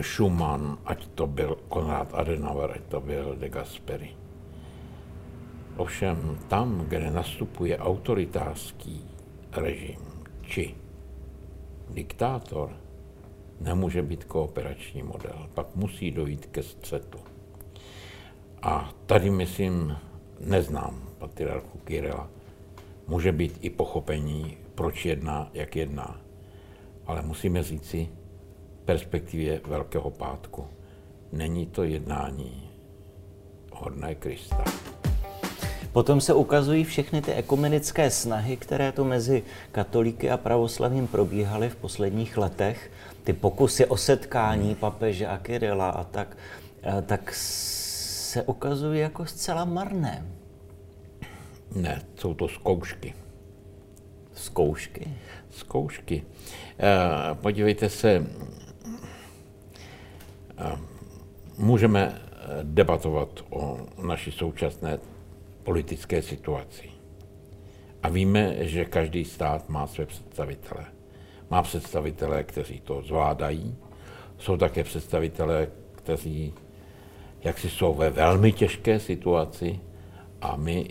Schumann, 0.00 0.78
ať 0.84 1.06
to 1.06 1.26
byl 1.26 1.58
Konrad 1.68 2.14
Adenauer, 2.14 2.70
ať 2.70 2.82
to 2.88 3.00
byl 3.00 3.36
de 3.36 3.48
Gasperi. 3.48 4.16
Ovšem 5.76 6.38
tam, 6.48 6.84
kde 6.88 7.10
nastupuje 7.10 7.78
autoritářský 7.78 9.04
režim 9.52 10.00
či 10.42 10.74
diktátor, 11.90 12.76
nemůže 13.62 14.02
být 14.02 14.24
kooperační 14.24 15.02
model. 15.02 15.48
Pak 15.54 15.66
musí 15.74 16.10
dojít 16.10 16.46
ke 16.46 16.62
střetu. 16.62 17.18
A 18.62 18.92
tady, 19.06 19.30
myslím, 19.30 19.96
neznám 20.40 21.08
patriarchu 21.18 21.78
Kirila. 21.78 22.30
Může 23.06 23.32
být 23.32 23.58
i 23.60 23.70
pochopení, 23.70 24.56
proč 24.74 25.04
jedná, 25.04 25.50
jak 25.54 25.76
jedná. 25.76 26.20
Ale 27.06 27.22
musíme 27.22 27.62
říci, 27.62 28.08
perspektivě 28.84 29.60
Velkého 29.66 30.10
pátku. 30.10 30.66
Není 31.32 31.66
to 31.66 31.84
jednání 31.84 32.70
hodné 33.72 34.14
Krista. 34.14 34.64
Potom 35.92 36.20
se 36.20 36.34
ukazují 36.34 36.84
všechny 36.84 37.22
ty 37.22 37.32
ekumenické 37.32 38.10
snahy, 38.10 38.56
které 38.56 38.92
tu 38.92 39.04
mezi 39.04 39.42
katolíky 39.72 40.30
a 40.30 40.36
pravoslavím 40.36 41.06
probíhaly 41.06 41.68
v 41.68 41.76
posledních 41.76 42.36
letech. 42.38 42.90
Ty 43.24 43.32
pokusy 43.32 43.86
o 43.86 43.96
setkání 43.96 44.74
papeže 44.74 45.26
a 45.26 45.38
Kirila 45.38 45.90
a 45.90 46.04
tak, 46.04 46.36
eh, 46.82 47.02
tak 47.02 47.32
se 47.34 48.42
ukazují 48.42 49.00
jako 49.00 49.26
zcela 49.26 49.64
marné. 49.64 50.26
Ne, 51.74 52.02
jsou 52.16 52.34
to 52.34 52.48
zkoušky. 52.48 53.14
Zkoušky? 54.34 55.08
Zkoušky. 55.50 56.22
Eh, 56.78 57.34
podívejte 57.34 57.88
se, 57.88 58.26
můžeme 61.58 62.20
debatovat 62.62 63.40
o 63.50 63.86
naší 64.02 64.32
současné 64.32 64.98
politické 65.62 66.22
situaci. 66.22 66.90
A 68.02 68.08
víme, 68.08 68.66
že 68.66 68.84
každý 68.84 69.24
stát 69.24 69.68
má 69.68 69.86
své 69.86 70.06
představitele. 70.06 70.84
Má 71.52 71.62
představitele, 71.62 72.44
kteří 72.44 72.80
to 72.80 73.02
zvládají. 73.02 73.76
Jsou 74.38 74.56
také 74.56 74.84
představitele, 74.84 75.68
kteří 75.92 76.54
jaksi 77.44 77.70
jsou 77.70 77.94
ve 77.94 78.10
velmi 78.10 78.52
těžké 78.52 79.00
situaci 79.00 79.80
a 80.40 80.56
my 80.56 80.88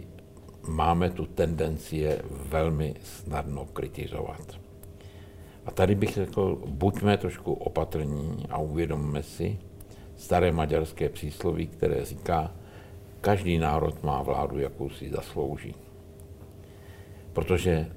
máme 0.68 1.10
tu 1.10 1.26
tendenci 1.26 1.98
je 1.98 2.22
velmi 2.30 2.96
snadno 3.04 3.66
kritizovat. 3.66 4.60
A 5.66 5.72
tady 5.72 5.96
bych 5.96 6.14
řekl, 6.14 6.62
buďme 6.66 7.18
trošku 7.18 7.54
opatrní 7.54 8.46
a 8.50 8.58
uvědomme 8.58 9.24
si 9.24 9.60
staré 10.16 10.52
maďarské 10.52 11.10
přísloví, 11.10 11.68
které 11.68 12.06
říká, 12.06 12.52
každý 13.22 13.58
národ 13.58 14.04
má 14.04 14.22
vládu, 14.22 14.60
jakou 14.60 14.90
si 14.90 15.10
zaslouží. 15.10 15.76
Protože 17.34 17.92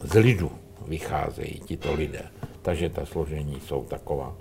z 0.00 0.14
lidu 0.14 0.50
vycházejí 0.86 1.60
tito 1.60 1.94
lidé, 1.94 2.22
takže 2.62 2.88
ta 2.88 3.06
složení 3.06 3.60
jsou 3.60 3.84
taková. 3.84 4.36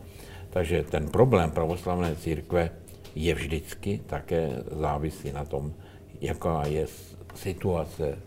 Takže 0.49 0.83
ten 0.83 1.09
problém 1.09 1.51
pravoslavné 1.51 2.15
církve 2.15 2.69
je 3.15 3.33
vždycky 3.33 4.01
také 4.05 4.63
závisí 4.71 5.31
na 5.31 5.45
tom, 5.45 5.73
jaká 6.21 6.65
je 6.65 6.87
situace 7.35 8.17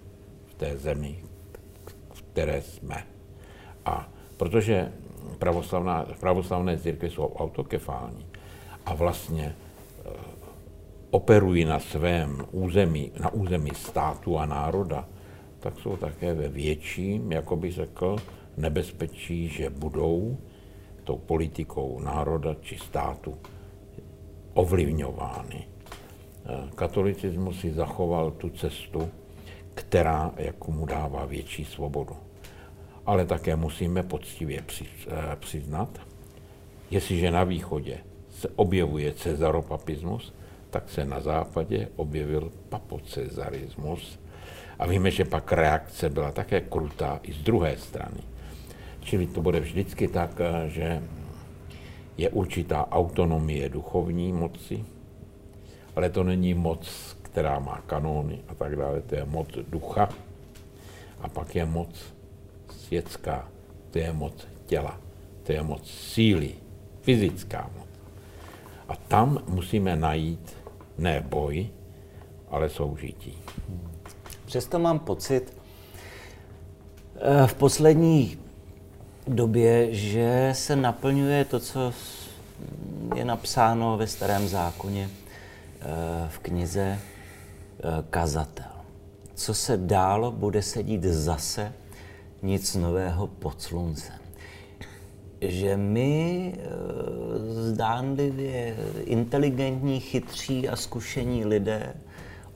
v 0.46 0.54
té 0.54 0.76
zemi, 0.76 1.18
v 2.12 2.22
které 2.22 2.62
jsme. 2.62 3.06
A 3.84 4.08
protože 4.36 4.92
pravoslavná, 5.38 6.06
pravoslavné 6.20 6.78
církve 6.78 7.10
jsou 7.10 7.34
autokefální 7.34 8.26
a 8.86 8.94
vlastně 8.94 9.54
eh, 9.54 10.10
operují 11.10 11.64
na 11.64 11.78
svém 11.78 12.46
území, 12.52 13.12
na 13.20 13.32
území 13.32 13.70
státu 13.74 14.38
a 14.38 14.46
národa, 14.46 15.08
tak 15.62 15.78
jsou 15.78 15.96
také 15.96 16.34
ve 16.34 16.48
větším, 16.48 17.32
jako 17.32 17.56
by 17.56 17.70
řekl, 17.70 18.16
nebezpečí, 18.56 19.48
že 19.48 19.70
budou 19.70 20.36
tou 21.04 21.18
politikou 21.18 22.00
národa 22.00 22.56
či 22.60 22.78
státu 22.78 23.38
ovlivňovány. 24.54 25.64
Eh, 25.64 26.70
katolicismus 26.74 27.60
si 27.60 27.72
zachoval 27.72 28.30
tu 28.30 28.48
cestu, 28.48 29.08
která 29.74 30.32
jako 30.36 30.72
mu 30.72 30.86
dává 30.86 31.24
větší 31.24 31.64
svobodu 31.64 32.16
ale 33.06 33.26
také 33.26 33.56
musíme 33.56 34.02
poctivě 34.02 34.64
eh, 34.80 35.36
přiznat, 35.36 36.00
jestliže 36.90 37.30
na 37.30 37.44
východě 37.44 37.98
se 38.30 38.48
objevuje 38.56 39.12
cezaropapismus, 39.12 40.34
tak 40.70 40.88
se 40.88 41.04
na 41.04 41.20
západě 41.20 41.88
objevil 41.96 42.52
papocezarismus. 42.68 44.18
A 44.82 44.86
víme, 44.86 45.10
že 45.10 45.24
pak 45.24 45.52
reakce 45.52 46.10
byla 46.10 46.32
také 46.32 46.60
krutá 46.60 47.20
i 47.22 47.32
z 47.32 47.38
druhé 47.38 47.78
strany. 47.78 48.18
Čili 49.00 49.26
to 49.26 49.42
bude 49.42 49.60
vždycky 49.60 50.08
tak, 50.08 50.34
eh, 50.42 50.68
že 50.70 51.02
je 52.18 52.28
určitá 52.28 52.90
autonomie 52.90 53.68
duchovní 53.68 54.32
moci, 54.32 54.82
ale 55.96 56.10
to 56.10 56.26
není 56.26 56.54
moc, 56.54 56.82
která 57.22 57.58
má 57.58 57.78
kanóny 57.86 58.42
a 58.48 58.54
tak 58.54 58.76
dále, 58.76 59.06
to 59.06 59.14
je 59.14 59.24
moc 59.24 59.48
ducha. 59.70 60.08
A 61.22 61.28
pak 61.28 61.54
je 61.54 61.64
moc 61.64 61.94
světská, 62.70 63.48
to 63.90 63.98
je 63.98 64.12
moc 64.12 64.34
těla, 64.66 64.98
to 65.42 65.52
je 65.52 65.62
moc 65.62 65.86
síly, 65.86 66.58
fyzická 67.06 67.70
moc. 67.78 67.88
A 68.88 68.96
tam 68.96 69.46
musíme 69.46 69.96
najít 69.96 70.56
ne 70.98 71.22
boj, 71.22 71.70
ale 72.50 72.66
soužití. 72.68 73.38
Přesto 74.52 74.78
mám 74.78 74.98
pocit 74.98 75.56
eh, 77.16 77.46
v 77.46 77.54
poslední 77.54 78.38
době, 79.28 79.94
že 79.94 80.50
se 80.52 80.76
naplňuje 80.76 81.44
to, 81.44 81.60
co 81.60 81.92
je 83.14 83.24
napsáno 83.24 83.96
ve 83.96 84.06
Starém 84.06 84.48
zákoně 84.48 85.10
eh, 85.80 85.84
v 86.28 86.38
knize 86.38 86.98
eh, 86.98 87.00
Kazatel. 88.10 88.72
Co 89.34 89.54
se 89.54 89.76
dálo, 89.76 90.30
bude 90.30 90.62
sedít 90.62 91.04
zase 91.04 91.72
nic 92.42 92.74
nového 92.74 93.26
pod 93.26 93.62
sluncem. 93.62 94.18
Že 95.40 95.76
my 95.76 96.54
zdánlivě 97.70 98.76
inteligentní, 99.04 100.00
chytří 100.00 100.68
a 100.68 100.76
zkušení 100.76 101.44
lidé 101.44 101.94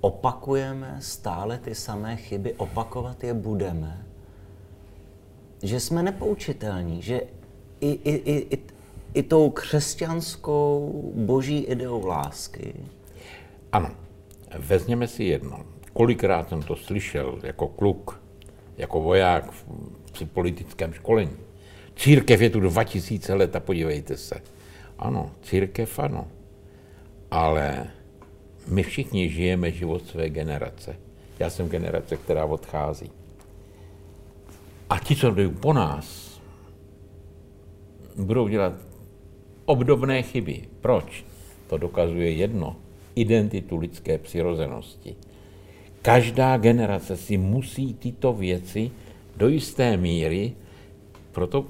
opakujeme 0.06 0.96
stále 1.00 1.58
ty 1.58 1.74
samé 1.74 2.16
chyby, 2.16 2.54
opakovat 2.54 3.24
je 3.24 3.34
budeme. 3.34 4.06
Že 5.62 5.80
jsme 5.80 6.02
nepoučitelní, 6.02 7.02
že 7.02 7.20
i, 7.80 7.90
i, 7.90 8.10
i, 8.10 8.46
i, 8.54 8.58
i 9.14 9.22
tou 9.22 9.50
křesťanskou 9.50 10.92
boží 11.14 11.58
ideou 11.58 12.06
lásky. 12.06 12.74
Ano, 13.72 13.90
vezměme 14.58 15.08
si 15.08 15.24
jedno. 15.24 15.60
Kolikrát 15.92 16.48
jsem 16.48 16.62
to 16.62 16.76
slyšel 16.76 17.38
jako 17.42 17.66
kluk, 17.68 18.20
jako 18.78 19.00
voják 19.00 19.50
při 20.12 20.24
politickém 20.24 20.92
školení. 20.92 21.36
Církev 21.96 22.40
je 22.40 22.50
tu 22.50 22.60
2000 22.60 23.34
let 23.34 23.56
a 23.56 23.60
podívejte 23.60 24.16
se. 24.16 24.34
Ano, 24.98 25.30
církev 25.42 25.98
ano. 25.98 26.28
Ale 27.30 27.86
my 28.68 28.82
všichni 28.82 29.28
žijeme 29.28 29.72
život 29.72 30.06
své 30.06 30.30
generace. 30.30 30.96
Já 31.38 31.50
jsem 31.50 31.68
generace, 31.68 32.16
která 32.16 32.44
odchází. 32.44 33.10
A 34.90 34.98
ti, 34.98 35.16
co 35.16 35.30
jdou 35.30 35.50
po 35.50 35.72
nás, 35.72 36.40
budou 38.16 38.48
dělat 38.48 38.72
obdobné 39.64 40.22
chyby. 40.22 40.62
Proč? 40.80 41.24
To 41.66 41.78
dokazuje 41.78 42.30
jedno. 42.30 42.76
Identitu 43.14 43.76
lidské 43.76 44.18
přirozenosti. 44.18 45.16
každá 46.02 46.56
generace 46.56 47.16
si 47.16 47.36
musí 47.36 47.94
tyto 47.94 48.32
věci 48.32 48.90
do 49.36 49.48
jisté 49.48 49.96
míry, 49.96 50.52
proto 51.32 51.64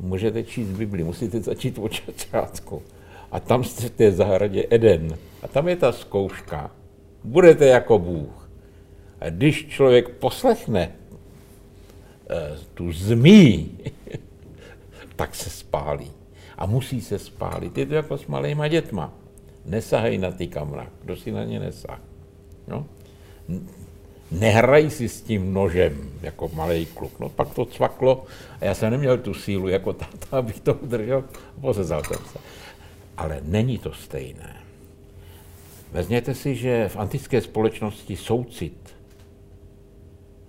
můžete 0.00 0.42
číst 0.42 0.68
Bibli, 0.68 1.04
musíte 1.04 1.40
začít 1.40 1.78
od 1.78 1.92
začátku. 2.06 2.82
A 3.32 3.40
tam 3.40 3.64
jste 3.64 3.88
v 3.88 3.90
té 3.90 4.12
zahradě 4.12 4.66
Eden. 4.70 5.18
A 5.42 5.48
tam 5.48 5.68
je 5.68 5.76
ta 5.76 5.92
zkouška. 5.92 6.70
Budete 7.24 7.66
jako 7.66 7.98
Bůh. 7.98 8.50
A 9.20 9.30
když 9.30 9.66
člověk 9.68 10.08
poslechne 10.08 10.92
eh, 12.30 12.58
tu 12.74 12.92
zmí, 12.92 13.78
tak 15.16 15.34
se 15.34 15.50
spálí. 15.50 16.10
A 16.58 16.66
musí 16.66 17.00
se 17.00 17.18
spálit. 17.18 17.78
Je 17.78 17.86
to 17.86 17.94
jako 17.94 18.18
s 18.18 18.26
malýma 18.26 18.68
dětma. 18.68 19.12
Nesahej 19.64 20.18
na 20.18 20.30
ty 20.30 20.46
kamra. 20.46 20.86
Kdo 21.02 21.16
si 21.16 21.32
na 21.32 21.44
ně 21.44 21.60
nesah? 21.60 22.00
No? 22.68 22.86
Nehraj 24.30 24.90
si 24.90 25.08
s 25.08 25.22
tím 25.22 25.54
nožem, 25.54 26.10
jako 26.22 26.50
malý 26.54 26.86
kluk. 26.86 27.20
No 27.20 27.28
pak 27.28 27.54
to 27.54 27.64
cvaklo 27.64 28.24
a 28.60 28.64
já 28.64 28.74
jsem 28.74 28.90
neměl 28.90 29.18
tu 29.18 29.34
sílu 29.34 29.68
jako 29.68 29.92
táta, 29.92 30.38
abych 30.38 30.60
to 30.60 30.74
udržel 30.74 31.24
a 31.56 31.60
posezal 31.60 32.04
jsem 32.04 32.24
se. 32.32 32.38
Ale 33.16 33.40
není 33.42 33.78
to 33.78 33.92
stejné. 33.92 34.56
Vezměte 35.92 36.34
si, 36.34 36.54
že 36.54 36.88
v 36.88 36.96
antické 36.96 37.40
společnosti 37.40 38.16
soucit 38.16 38.96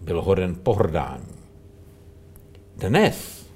byl 0.01 0.21
hoden 0.21 0.55
pohrdání. 0.55 1.35
Dnes 2.75 3.47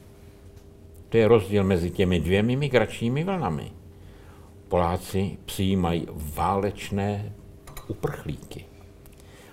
to 1.09 1.17
je 1.17 1.27
rozdíl 1.27 1.63
mezi 1.63 1.91
těmi 1.91 2.19
dvěmi 2.19 2.55
migračními 2.55 3.23
vlnami. 3.23 3.71
Poláci 4.67 5.37
přijímají 5.45 6.07
válečné 6.35 7.33
uprchlíky. 7.87 8.65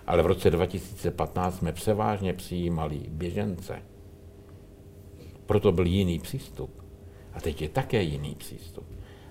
Ale 0.07 0.23
v 0.23 0.27
roce 0.27 0.51
2015 0.51 1.59
jsme 1.59 1.73
převážně 1.73 2.33
přijímali 2.33 3.01
běžence. 3.09 3.83
Proto 5.47 5.73
byl 5.73 5.87
jiný 5.87 6.19
přístup. 6.19 6.85
A 7.35 7.41
teď 7.41 7.63
je 7.63 7.69
také 7.69 8.03
jiný 8.03 8.35
přístup. 8.35 8.87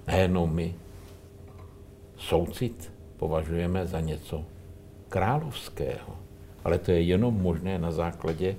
Najednou 0.07 0.47
my 0.47 0.75
soucit 2.21 2.93
považujeme 3.17 3.87
za 3.87 3.99
něco 3.99 4.45
královského. 5.09 6.15
Ale 6.63 6.79
to 6.79 6.91
je 6.91 7.01
jenom 7.01 7.33
možné 7.41 7.79
na 7.79 7.91
základě 7.91 8.55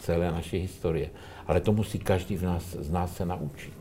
celé 0.00 0.30
naší 0.30 0.58
historie. 0.58 1.10
Ale 1.46 1.60
to 1.60 1.72
musí 1.72 1.98
každý 1.98 2.36
z 2.36 2.42
nás, 2.42 2.62
z 2.62 2.90
nás 2.90 3.16
se 3.16 3.24
naučit. 3.26 3.74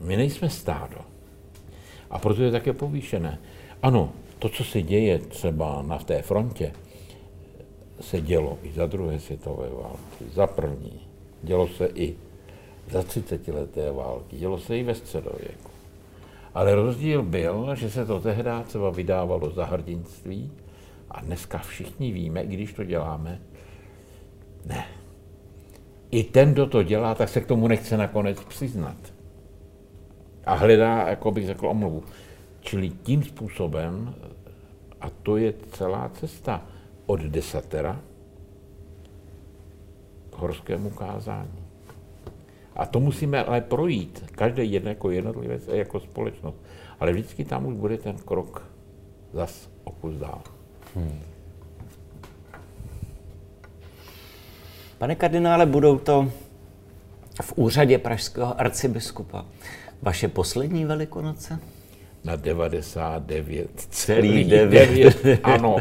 My 0.00 0.16
nejsme 0.16 0.50
stádo. 0.50 1.00
A 2.10 2.18
proto 2.18 2.42
je 2.42 2.50
také 2.50 2.72
povýšené. 2.72 3.38
Ano, 3.82 4.12
to, 4.38 4.48
co 4.48 4.64
se 4.64 4.82
děje 4.82 5.18
třeba 5.18 5.82
na 5.82 5.98
té 5.98 6.22
frontě, 6.22 6.72
se 8.00 8.20
dělo 8.20 8.58
i 8.62 8.72
za 8.72 8.86
druhé 8.86 9.20
světové 9.20 9.68
války, 9.68 10.24
za 10.32 10.46
první. 10.46 11.00
Dělo 11.42 11.68
se 11.68 11.86
i 11.94 12.16
za 12.90 13.02
30 13.02 13.48
leté 13.48 13.92
války, 13.92 14.36
dělo 14.36 14.58
se 14.58 14.78
i 14.78 14.82
ve 14.82 14.94
středověku. 14.94 15.69
Ale 16.54 16.74
rozdíl 16.74 17.22
byl, 17.22 17.74
že 17.74 17.90
se 17.90 18.06
to 18.06 18.20
tehdy 18.20 18.50
třeba 18.64 18.90
vydávalo 18.90 19.50
za 19.50 19.64
hrdinství 19.64 20.52
a 21.10 21.20
dneska 21.20 21.58
všichni 21.58 22.12
víme, 22.12 22.42
i 22.42 22.46
když 22.46 22.72
to 22.72 22.84
děláme, 22.84 23.40
ne. 24.66 24.84
I 26.10 26.24
ten, 26.24 26.52
kdo 26.52 26.66
to 26.66 26.82
dělá, 26.82 27.14
tak 27.14 27.28
se 27.28 27.40
k 27.40 27.46
tomu 27.46 27.68
nechce 27.68 27.96
nakonec 27.96 28.44
přiznat. 28.44 28.96
A 30.44 30.54
hledá, 30.54 31.08
jako 31.08 31.30
bych 31.30 31.46
řekl, 31.46 31.66
omluvu. 31.66 32.04
Čili 32.60 32.90
tím 32.90 33.22
způsobem, 33.22 34.14
a 35.00 35.10
to 35.10 35.36
je 35.36 35.54
celá 35.72 36.08
cesta 36.08 36.62
od 37.06 37.20
desatera 37.20 38.00
k 40.30 40.34
horskému 40.34 40.90
kázání. 40.90 41.59
A 42.76 42.86
to 42.86 43.00
musíme 43.00 43.44
ale 43.44 43.60
projít, 43.60 44.24
každý 44.32 44.72
jeden 44.72 44.88
jako 44.88 45.10
jednotlivec 45.10 45.68
a 45.68 45.74
jako 45.74 46.00
společnost. 46.00 46.56
Ale 47.00 47.12
vždycky 47.12 47.44
tam 47.44 47.66
už 47.66 47.74
bude 47.74 47.98
ten 47.98 48.16
krok 48.16 48.62
zas 49.32 49.68
o 49.84 49.90
kus 49.90 50.14
dál. 50.14 50.42
Hmm. 50.94 51.20
Pane 54.98 55.14
kardinále, 55.14 55.66
budou 55.66 55.98
to 55.98 56.32
v 57.42 57.52
úřadě 57.56 57.98
pražského 57.98 58.60
arcibiskupa 58.60 59.44
vaše 60.02 60.28
poslední 60.28 60.84
velikonoce? 60.84 61.58
Na 62.24 62.36
99 62.36 63.70
celý 63.90 64.44
9. 64.44 65.40
Ano. 65.42 65.76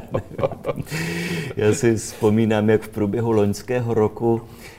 Já 1.58 1.74
si 1.74 1.96
vzpomínám, 1.96 2.70
jak 2.70 2.82
v 2.82 2.90
průběhu 2.90 3.32
loňského 3.32 3.94
roku 3.94 4.42
eh, 4.42 4.79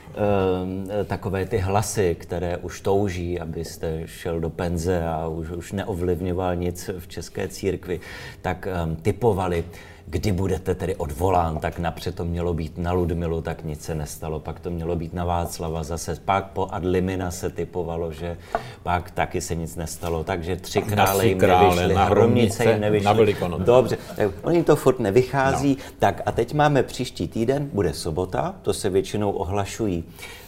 takové 1.05 1.45
ty 1.45 1.57
hlasy, 1.57 2.15
které 2.19 2.57
už 2.57 2.81
touží, 2.81 3.39
abyste 3.39 4.01
šel 4.05 4.39
do 4.39 4.49
penze 4.49 5.03
a 5.07 5.27
už, 5.27 5.49
už 5.49 5.71
neovlivňoval 5.71 6.55
nic 6.55 6.89
v 6.99 7.07
české 7.07 7.47
církvi, 7.47 7.99
tak 8.41 8.67
um, 8.67 8.95
typovali, 8.95 9.65
kdy 10.11 10.31
budete 10.31 10.75
tedy 10.75 10.95
odvolán, 10.95 11.57
tak 11.57 11.79
napřed 11.79 12.15
to 12.15 12.25
mělo 12.25 12.53
být 12.53 12.77
na 12.77 12.91
Ludmilu, 12.91 13.41
tak 13.41 13.63
nic 13.63 13.81
se 13.83 13.95
nestalo, 13.95 14.39
pak 14.39 14.59
to 14.59 14.69
mělo 14.69 14.95
být 14.95 15.13
na 15.13 15.25
Václava 15.25 15.83
zase, 15.83 16.17
pak 16.25 16.45
po 16.45 16.67
Adlimina 16.71 17.31
se 17.31 17.49
typovalo, 17.49 18.11
že 18.11 18.37
pak 18.83 19.11
taky 19.11 19.41
se 19.41 19.55
nic 19.55 19.75
nestalo, 19.75 20.23
takže 20.23 20.55
tři 20.55 20.81
krále 20.81 21.27
jim 21.27 21.37
nevyšly, 21.37 21.93
na 21.93 22.05
hromnice 22.05 22.65
jim 22.65 22.81
nevyšly. 22.81 23.35
Na 23.49 23.57
Dobře, 23.57 23.97
oni 24.41 24.63
to 24.63 24.75
furt 24.75 24.99
nevychází, 24.99 25.77
no. 25.79 25.91
tak 25.99 26.21
a 26.25 26.31
teď 26.31 26.53
máme 26.53 26.83
příští 26.83 27.27
týden, 27.27 27.69
bude 27.73 27.93
sobota, 27.93 28.55
to 28.61 28.73
se 28.73 28.89
většinou 28.89 29.31
ohlašují 29.31 30.03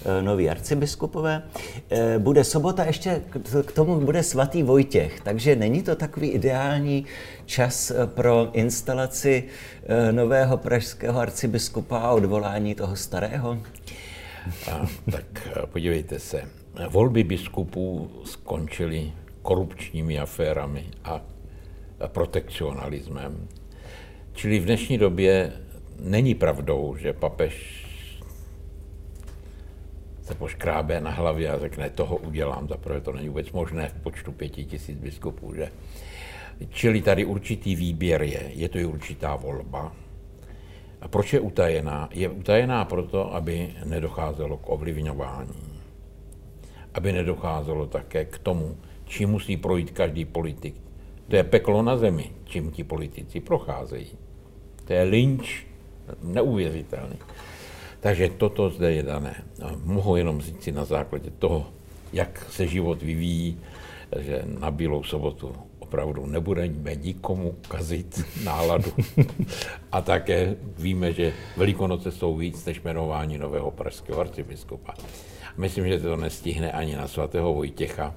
e, 0.05 0.21
noví 0.21 0.49
arcibiskupové, 0.49 1.43
e, 1.89 2.19
bude 2.19 2.43
sobota, 2.43 2.83
ještě 2.83 3.21
k 3.65 3.71
tomu 3.71 3.99
bude 3.99 4.23
svatý 4.23 4.63
Vojtěch, 4.63 5.21
takže 5.23 5.55
není 5.55 5.83
to 5.83 5.95
takový 5.95 6.27
ideální 6.27 7.05
čas 7.45 7.91
eh, 7.91 8.07
pro 8.07 8.49
instalaci 8.53 9.43
eh, 9.47 9.52
nového 10.11 10.57
pražského 10.57 11.19
arcibiskupa 11.19 11.97
a 11.97 12.11
odvolání 12.11 12.75
toho 12.75 12.95
starého? 12.95 13.57
A, 14.71 14.87
tak 15.11 15.47
eh, 15.47 15.67
podívejte 15.67 16.19
se, 16.19 16.49
volby 16.89 17.23
biskupů 17.23 18.11
skončily 18.25 19.11
korupčními 19.41 20.19
aférami 20.19 20.85
a 21.03 21.21
protekcionalismem. 22.07 23.47
Čili 24.33 24.59
v 24.59 24.65
dnešní 24.65 24.97
době 24.97 25.51
není 25.99 26.35
pravdou, 26.35 26.95
že 26.99 27.13
papež 27.13 27.83
se 30.23 30.35
poškrábe 30.35 31.01
na 31.01 31.11
hlavě 31.11 31.49
a 31.49 31.59
řekne, 31.59 31.89
toho 31.89 32.17
udělám. 32.17 32.67
Zaprvé 32.67 33.01
to 33.01 33.11
není 33.11 33.27
vůbec 33.27 33.51
možné 33.51 33.89
v 33.89 34.01
počtu 34.03 34.31
pěti 34.31 34.65
tisíc 34.65 34.97
biskupů, 34.97 35.55
že? 35.55 35.71
Čili 36.69 37.01
tady 37.01 37.25
určitý 37.25 37.75
výběr 37.75 38.21
je, 38.21 38.51
je 38.53 38.69
to 38.69 38.77
i 38.77 38.85
určitá 38.85 39.35
volba. 39.35 39.95
A 41.01 41.07
proč 41.07 41.33
je 41.33 41.39
utajená? 41.39 42.09
Je 42.13 42.29
utajená 42.29 42.85
proto, 42.85 43.35
aby 43.35 43.75
nedocházelo 43.85 44.57
k 44.57 44.69
ovlivňování. 44.69 45.83
Aby 46.93 47.11
nedocházelo 47.11 47.87
také 47.87 48.25
k 48.25 48.37
tomu, 48.37 48.77
čím 49.05 49.29
musí 49.29 49.57
projít 49.57 49.91
každý 49.91 50.25
politik. 50.25 50.75
To 51.27 51.35
je 51.35 51.43
peklo 51.43 51.83
na 51.83 51.97
zemi, 51.97 52.31
čím 52.45 52.71
ti 52.71 52.83
politici 52.83 53.39
procházejí. 53.39 54.07
To 54.85 54.93
je 54.93 55.03
lynč 55.03 55.65
neuvěřitelný. 56.23 57.15
Takže 57.99 58.29
toto 58.29 58.69
zde 58.69 58.91
je 58.91 59.03
dané. 59.03 59.43
A 59.63 59.71
mohu 59.83 60.15
jenom 60.15 60.41
říct 60.41 60.63
si 60.63 60.71
na 60.71 60.85
základě 60.85 61.31
toho, 61.31 61.65
jak 62.13 62.47
se 62.49 62.67
život 62.67 63.01
vyvíjí, 63.01 63.57
že 64.19 64.43
na 64.59 64.71
Bílou 64.71 65.03
sobotu 65.03 65.55
opravdu 65.93 66.25
nebudeme 66.25 66.95
nikomu 66.95 67.55
kazit 67.67 68.25
náladu. 68.43 68.91
A 69.91 70.01
také 70.01 70.55
víme, 70.77 71.13
že 71.13 71.33
Velikonoce 71.57 72.11
jsou 72.11 72.37
víc 72.37 72.65
než 72.65 72.81
jmenování 72.81 73.37
nového 73.37 73.71
pražského 73.71 74.19
arcibiskupa. 74.19 74.93
Myslím, 75.57 75.87
že 75.87 75.99
to 75.99 76.17
nestihne 76.17 76.71
ani 76.71 76.95
na 76.95 77.07
svatého 77.07 77.53
Vojtěcha. 77.53 78.13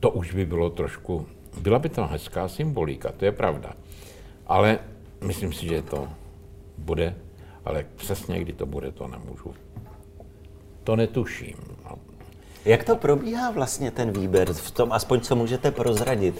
To 0.00 0.10
už 0.10 0.32
by 0.32 0.46
bylo 0.46 0.70
trošku, 0.70 1.26
byla 1.60 1.78
by 1.78 1.88
to 1.88 2.06
hezká 2.06 2.48
symbolika, 2.48 3.12
to 3.16 3.24
je 3.24 3.32
pravda. 3.32 3.72
Ale 4.46 4.78
myslím 5.24 5.52
si, 5.52 5.66
že 5.66 5.82
to 5.82 6.08
bude, 6.78 7.16
ale 7.64 7.86
přesně 7.96 8.40
kdy 8.40 8.52
to 8.52 8.66
bude, 8.66 8.92
to 8.92 9.08
nemůžu. 9.08 9.54
To 10.84 10.96
netuším. 10.96 11.56
Jak 12.64 12.84
to 12.84 12.96
probíhá 12.96 13.50
vlastně 13.50 13.90
ten 13.90 14.10
výběr, 14.12 14.52
v 14.52 14.70
tom 14.70 14.92
aspoň 14.92 15.20
co 15.20 15.36
můžete 15.36 15.70
prozradit? 15.70 16.34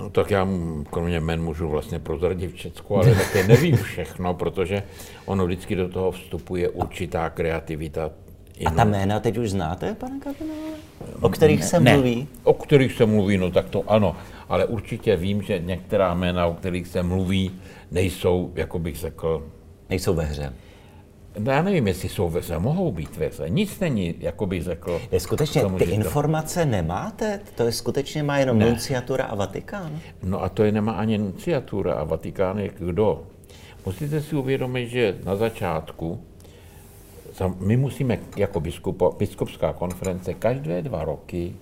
No 0.00 0.10
tak 0.10 0.30
já 0.30 0.48
kromě 0.90 1.20
men 1.20 1.42
můžu 1.42 1.68
vlastně 1.68 1.98
prozradit 1.98 2.54
všechno, 2.54 2.96
ale 2.96 3.14
také 3.14 3.48
nevím 3.48 3.76
všechno, 3.76 4.34
protože 4.34 4.82
ono 5.24 5.46
vždycky 5.46 5.76
do 5.76 5.88
toho 5.88 6.10
vstupuje 6.10 6.68
určitá 6.68 7.30
kreativita. 7.30 8.10
A 8.66 8.70
ta 8.70 8.84
jména 8.84 9.20
teď 9.20 9.38
už 9.38 9.50
znáte, 9.50 9.94
pane 9.94 10.20
kardinále? 10.20 10.70
O 11.20 11.28
kterých 11.28 11.60
ne, 11.60 11.66
se 11.66 11.80
mluví? 11.80 12.16
Ne, 12.20 12.26
o 12.44 12.54
kterých 12.54 12.92
se 12.92 13.06
mluví, 13.06 13.38
no 13.38 13.50
tak 13.50 13.68
to 13.70 13.90
ano. 13.90 14.16
ale 14.48 14.64
určitě 14.64 15.16
vím, 15.16 15.42
že 15.42 15.58
některá 15.58 16.14
jména, 16.14 16.46
o 16.46 16.54
kterých 16.54 16.86
se 16.86 17.02
mluví, 17.02 17.50
nejsou, 17.90 18.52
jako 18.54 18.78
bych 18.78 18.96
řekl... 18.96 19.46
Nejsou 19.90 20.14
ve 20.14 20.24
hře. 20.24 20.52
No 21.38 21.52
já 21.52 21.62
nevím, 21.62 21.86
jestli 21.86 22.08
jsou 22.08 22.28
ve 22.28 22.40
hře, 22.40 22.58
mohou 22.58 22.92
být 22.92 23.16
ve 23.16 23.26
hře. 23.26 23.48
Nic 23.48 23.80
není, 23.80 24.14
jako 24.18 24.46
bych 24.46 24.62
řekl... 24.62 25.00
Je 25.12 25.20
skutečně, 25.20 25.64
ty 25.78 25.84
informace 25.84 26.64
nemáte? 26.66 27.40
To 27.54 27.62
je 27.62 27.72
skutečně 27.72 28.22
má 28.22 28.38
jenom 28.38 28.58
ne. 28.58 28.66
nunciatura 28.66 29.24
a 29.24 29.34
Vatikán? 29.34 29.98
No 30.22 30.42
a 30.42 30.48
to 30.48 30.64
je 30.64 30.72
nemá 30.72 30.92
ani 30.92 31.18
nunciatura 31.18 31.94
a 31.94 32.04
Vatikán 32.04 32.58
je 32.58 32.70
kdo? 32.78 33.22
Musíte 33.86 34.22
si 34.22 34.36
uvědomit, 34.36 34.88
že 34.88 35.18
na 35.24 35.36
začátku 35.36 36.20
my 37.60 37.76
musíme 37.76 38.18
jako 38.36 38.60
biskupo, 38.60 39.16
biskupská 39.18 39.72
konference 39.72 40.34
každé 40.34 40.82
dva 40.82 41.04
roky 41.04 41.54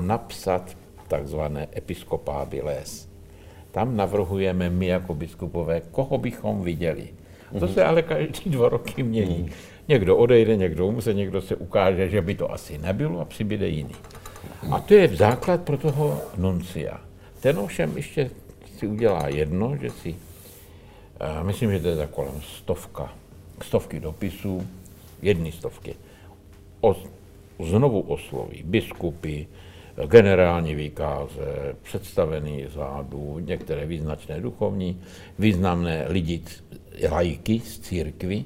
napsat 0.00 0.76
takzvané 1.08 1.68
episkopábiles. 1.76 3.08
Tam 3.70 3.96
navrhujeme 3.96 4.70
my 4.70 4.86
jako 4.86 5.14
biskupové, 5.14 5.82
koho 5.90 6.18
bychom 6.18 6.62
viděli. 6.62 7.08
To 7.60 7.68
se 7.68 7.84
ale 7.84 8.02
každý 8.02 8.50
dva 8.50 8.68
roky 8.68 9.02
mění. 9.02 9.50
Někdo 9.88 10.16
odejde, 10.16 10.56
někdo 10.56 10.86
umře, 10.86 11.14
někdo 11.14 11.40
se 11.42 11.56
ukáže, 11.56 12.08
že 12.08 12.22
by 12.22 12.34
to 12.34 12.52
asi 12.52 12.78
nebylo 12.78 13.20
a 13.20 13.24
přibyde 13.24 13.68
jiný. 13.68 13.94
A 14.70 14.80
to 14.80 14.94
je 14.94 15.08
základ 15.08 15.62
pro 15.62 15.78
toho 15.78 16.20
nuncia. 16.36 17.00
Ten 17.40 17.58
ovšem 17.58 17.96
ještě 17.96 18.30
si 18.78 18.86
udělá 18.86 19.28
jedno, 19.28 19.76
že 19.80 19.90
si, 19.90 20.14
myslím, 21.42 21.70
že 21.70 21.80
to 21.80 21.88
je 21.88 21.96
za 21.96 22.06
kolem 22.06 22.40
stovka, 22.42 23.12
stovky 23.62 24.00
dopisů, 24.00 24.66
jedny 25.22 25.52
stovky, 25.52 25.94
os, 26.80 26.96
znovu 27.60 28.00
osloví 28.00 28.62
biskupy, 28.64 29.46
generální 30.06 30.74
výkáze, 30.74 31.76
představený 31.82 32.66
zádu, 32.74 33.38
některé 33.38 33.86
význačné 33.86 34.40
duchovní, 34.40 35.00
významné 35.38 36.04
lidi, 36.08 36.42
lajky 37.10 37.60
z 37.60 37.78
církvy, 37.78 38.44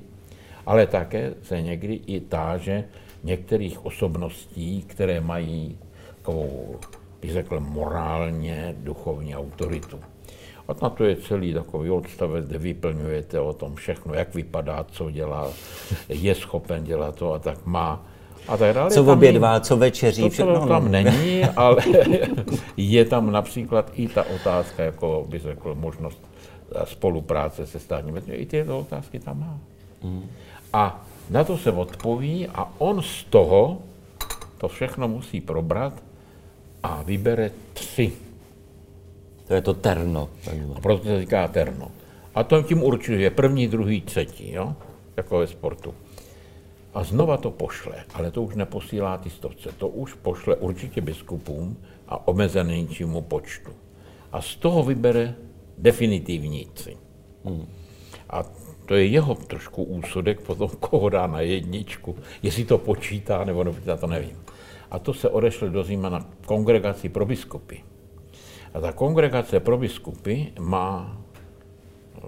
ale 0.66 0.86
také 0.86 1.34
se 1.42 1.62
někdy 1.62 2.00
i 2.06 2.20
táže 2.20 2.84
některých 3.24 3.86
osobností, 3.86 4.82
které 4.82 5.20
mají 5.20 5.78
takovou, 6.16 6.76
bych 7.20 7.32
řekl, 7.32 7.60
morálně 7.60 8.74
duchovní 8.78 9.36
autoritu. 9.36 10.00
A 10.68 10.72
na 10.82 10.90
to 10.90 11.04
je 11.04 11.16
celý 11.16 11.54
takový 11.54 11.90
odstavec, 11.90 12.46
kde 12.46 12.58
vyplňujete 12.58 13.40
o 13.40 13.52
tom 13.52 13.74
všechno, 13.74 14.14
jak 14.14 14.34
vypadá, 14.34 14.84
co 14.84 15.10
dělá, 15.10 15.52
je 16.08 16.34
schopen 16.34 16.84
dělat 16.84 17.14
to 17.14 17.32
a 17.32 17.38
tak 17.38 17.66
má. 17.66 18.06
A 18.48 18.56
tak 18.56 18.74
dále. 18.74 18.90
Co 18.90 19.04
obědvá, 19.04 19.60
co 19.60 19.76
večeří. 19.76 20.22
To, 20.22 20.30
všechno 20.30 20.68
tam 20.68 20.84
no. 20.84 20.88
není, 20.88 21.44
ale 21.56 21.76
je 22.76 23.04
tam 23.04 23.32
například 23.32 23.90
i 23.94 24.08
ta 24.08 24.24
otázka, 24.34 24.82
jako 24.82 25.26
by 25.28 25.38
řekl, 25.38 25.74
možnost 25.74 26.18
spolupráce 26.84 27.66
se 27.66 27.78
státním 27.78 28.22
I 28.30 28.46
tyto 28.46 28.78
otázky 28.78 29.18
tam 29.18 29.40
má. 29.40 29.58
Mm. 30.02 30.30
A 30.72 31.04
na 31.30 31.44
to 31.44 31.58
se 31.58 31.72
odpoví 31.72 32.48
a 32.54 32.72
on 32.78 33.02
z 33.02 33.24
toho 33.24 33.78
to 34.58 34.68
všechno 34.68 35.08
musí 35.08 35.40
probrat 35.40 35.92
a 36.82 37.02
vybere 37.02 37.50
tři 37.72 38.12
to 39.48 39.54
je 39.54 39.62
to 39.62 39.74
terno. 39.74 40.28
A 40.76 40.80
proto 40.80 41.04
se 41.04 41.20
říká 41.20 41.48
terno. 41.48 41.90
A 42.34 42.44
to 42.44 42.62
tím 42.62 42.82
určuje 42.82 43.30
první, 43.30 43.68
druhý, 43.68 44.00
třetí, 44.00 44.52
jo? 44.52 44.74
jako 45.16 45.38
ve 45.38 45.46
sportu. 45.46 45.94
A 46.98 47.04
znova 47.06 47.38
to 47.38 47.54
pošle, 47.54 48.10
ale 48.14 48.34
to 48.34 48.42
už 48.42 48.58
neposílá 48.58 49.18
ty 49.22 49.30
stovce, 49.30 49.70
to 49.78 49.88
už 49.88 50.14
pošle 50.14 50.56
určitě 50.56 51.00
biskupům 51.00 51.76
a 52.08 52.28
omezenějšímu 52.28 53.22
počtu. 53.22 53.70
A 54.32 54.42
z 54.42 54.56
toho 54.56 54.82
vybere 54.82 55.34
definitivníci. 55.78 56.96
Hmm. 57.44 57.66
A 58.30 58.42
to 58.86 58.94
je 58.94 59.06
jeho 59.06 59.34
trošku 59.34 59.82
úsudek 59.82 60.40
potom, 60.40 60.68
koho 60.80 61.08
dá 61.08 61.26
na 61.26 61.40
jedničku, 61.40 62.16
jestli 62.42 62.64
to 62.64 62.78
počítá 62.78 63.44
nebo 63.44 63.64
nepočítá, 63.64 63.96
to 63.96 64.06
nevím. 64.06 64.42
A 64.90 64.98
to 64.98 65.14
se 65.14 65.28
odešle 65.28 65.70
do 65.70 65.84
Říma 65.84 66.08
na 66.08 66.26
kongregaci 66.46 67.08
pro 67.08 67.26
biskupy. 67.26 67.76
A 68.74 68.80
ta 68.80 68.92
kongregace 68.92 69.60
pro 69.60 69.78
biskupy 69.78 70.50
má 70.58 71.22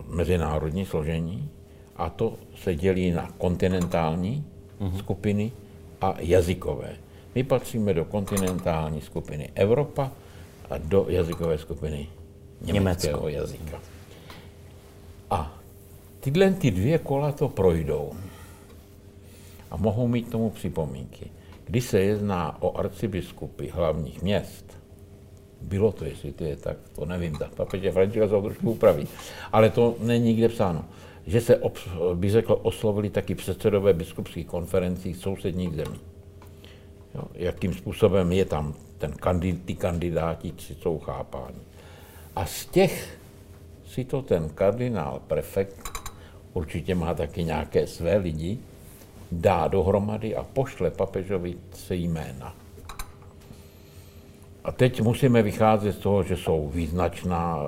mezinárodní 0.06 0.86
složení 0.86 1.50
a 1.96 2.10
to 2.10 2.34
se 2.54 2.74
dělí 2.74 3.10
na 3.10 3.28
kontinentální 3.38 4.46
uh-huh. 4.81 4.99
skupiny 4.99 5.53
a 6.01 6.14
jazykové. 6.18 6.97
My 7.35 7.45
patříme 7.45 7.95
do 7.95 8.05
kontinentální 8.05 9.01
skupiny 9.01 9.51
Evropa 9.55 10.12
a 10.70 10.78
do 10.78 11.07
jazykové 11.09 11.59
skupiny 11.59 12.09
německého 12.61 13.28
Německo. 13.28 13.28
jazyka. 13.28 13.81
A 15.31 15.59
tyhle 16.20 16.51
ty 16.51 16.70
dvě 16.70 16.99
kola 16.99 17.33
to 17.33 17.49
projdou 17.49 18.12
a 19.70 19.76
mohou 19.76 20.09
mít 20.09 20.31
tomu 20.31 20.51
připomínky. 20.51 21.31
Když 21.64 21.85
se 21.85 22.01
jedná 22.01 22.62
o 22.62 22.78
arcibiskupy 22.78 23.68
hlavních 23.68 24.22
měst, 24.22 24.78
bylo 25.61 25.93
to, 25.93 26.05
jestli 26.05 26.33
to 26.33 26.45
je 26.45 26.57
tak, 26.57 26.76
to 26.95 27.05
nevím, 27.05 27.37
tak 27.39 27.55
papeže 27.55 27.93
Františka 27.93 28.28
se 28.28 28.43
trošku 28.43 28.70
upraví. 28.70 29.09
Ale 29.53 29.70
to 29.70 29.97
není 30.01 30.24
nikde 30.24 30.49
psáno. 30.49 30.85
Že 31.26 31.40
se, 31.40 31.60
by 32.14 32.30
řekl, 32.30 32.58
oslovili 32.62 33.10
taky 33.10 33.34
předsedové 33.34 33.92
biskupských 33.92 34.46
konferencí 34.46 35.14
sousedních 35.14 35.74
zemí. 35.74 36.00
Jo, 37.14 37.22
jakým 37.34 37.74
způsobem 37.74 38.32
je 38.32 38.44
tam 38.44 38.74
ten 38.98 39.12
kandid, 39.12 39.64
ty 39.64 39.74
kandidáti, 39.74 40.52
co 40.56 40.74
jsou 40.74 40.98
chápáni. 40.98 41.60
A 42.36 42.46
z 42.46 42.66
těch 42.66 43.18
si 43.86 44.04
to 44.04 44.22
ten 44.22 44.48
kardinál 44.48 45.20
prefekt, 45.26 45.90
určitě 46.52 46.94
má 46.94 47.14
taky 47.14 47.44
nějaké 47.44 47.86
své 47.86 48.16
lidi, 48.16 48.58
dá 49.32 49.68
dohromady 49.68 50.36
a 50.36 50.42
pošle 50.42 50.90
papežovi 50.90 51.56
se 51.72 51.94
jména. 51.94 52.54
A 54.64 54.72
teď 54.72 55.00
musíme 55.00 55.42
vycházet 55.42 55.92
z 55.92 55.98
toho, 55.98 56.22
že 56.22 56.36
jsou 56.36 56.68
význačná, 56.68 57.58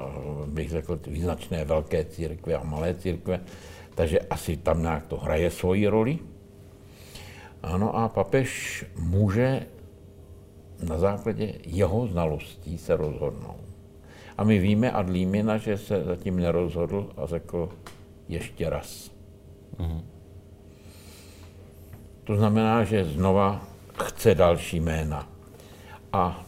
bych 0.47 0.71
řekl, 0.71 1.01
význačné 1.07 1.65
velké 1.65 2.05
církve 2.05 2.55
a 2.55 2.65
malé 2.65 2.95
církve, 2.95 3.41
takže 3.95 4.21
asi 4.21 4.57
tam 4.57 4.83
nějak 4.83 5.07
to 5.07 5.17
hraje 5.17 5.51
svoji 5.51 5.89
roli. 5.89 6.19
Ano 7.63 7.97
a 7.97 8.09
papež 8.09 8.85
může 8.99 9.67
na 10.83 10.99
základě 10.99 11.55
jeho 11.67 12.07
znalostí 12.07 12.79
se 12.79 12.97
rozhodnout. 12.97 13.61
A 14.39 14.45
my 14.45 14.59
víme 14.59 14.91
ad 14.91 15.09
limina, 15.09 15.57
že 15.57 15.79
se 15.79 16.05
zatím 16.05 16.37
nerozhodl 16.37 17.11
a 17.17 17.27
řekl 17.27 17.69
ještě 18.29 18.71
raz. 18.71 19.11
Mm-hmm. 19.79 20.03
To 22.25 22.37
znamená, 22.37 22.85
že 22.85 23.05
znova 23.05 23.67
chce 24.05 24.35
další 24.35 24.81
jména. 24.81 25.29
A 26.13 26.45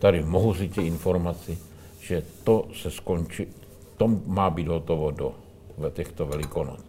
tady 0.00 0.22
mohu 0.24 0.54
říct 0.54 0.78
informaci, 0.78 1.58
že 2.00 2.22
to 2.44 2.68
se 2.74 2.90
skončí, 2.90 3.46
to 3.96 4.08
má 4.26 4.50
být 4.50 4.68
hotovo 4.68 5.10
do 5.10 5.34
těchto 5.90 6.26
velikonoc. 6.26 6.80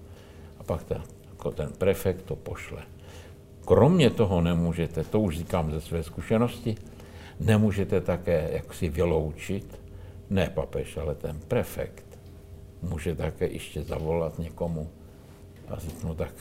A 0.59 0.63
pak 0.63 0.83
ta, 0.83 1.03
jako 1.29 1.51
ten 1.51 1.69
prefekt 1.77 2.21
to 2.21 2.35
pošle. 2.35 2.81
Kromě 3.65 4.09
toho 4.09 4.41
nemůžete, 4.41 5.03
to 5.03 5.19
už 5.19 5.37
říkám 5.37 5.71
ze 5.71 5.81
své 5.81 6.03
zkušenosti, 6.03 6.75
nemůžete 7.39 8.01
také 8.01 8.49
jaksi 8.53 8.89
vyloučit, 8.89 9.81
ne 10.29 10.49
papež, 10.49 10.97
ale 10.97 11.15
ten 11.15 11.39
prefekt, 11.47 12.05
může 12.81 13.15
také 13.15 13.47
ještě 13.47 13.83
zavolat 13.83 14.39
někomu 14.39 14.89
a 15.67 15.79
říct, 15.79 16.03
no 16.03 16.15
tak 16.15 16.33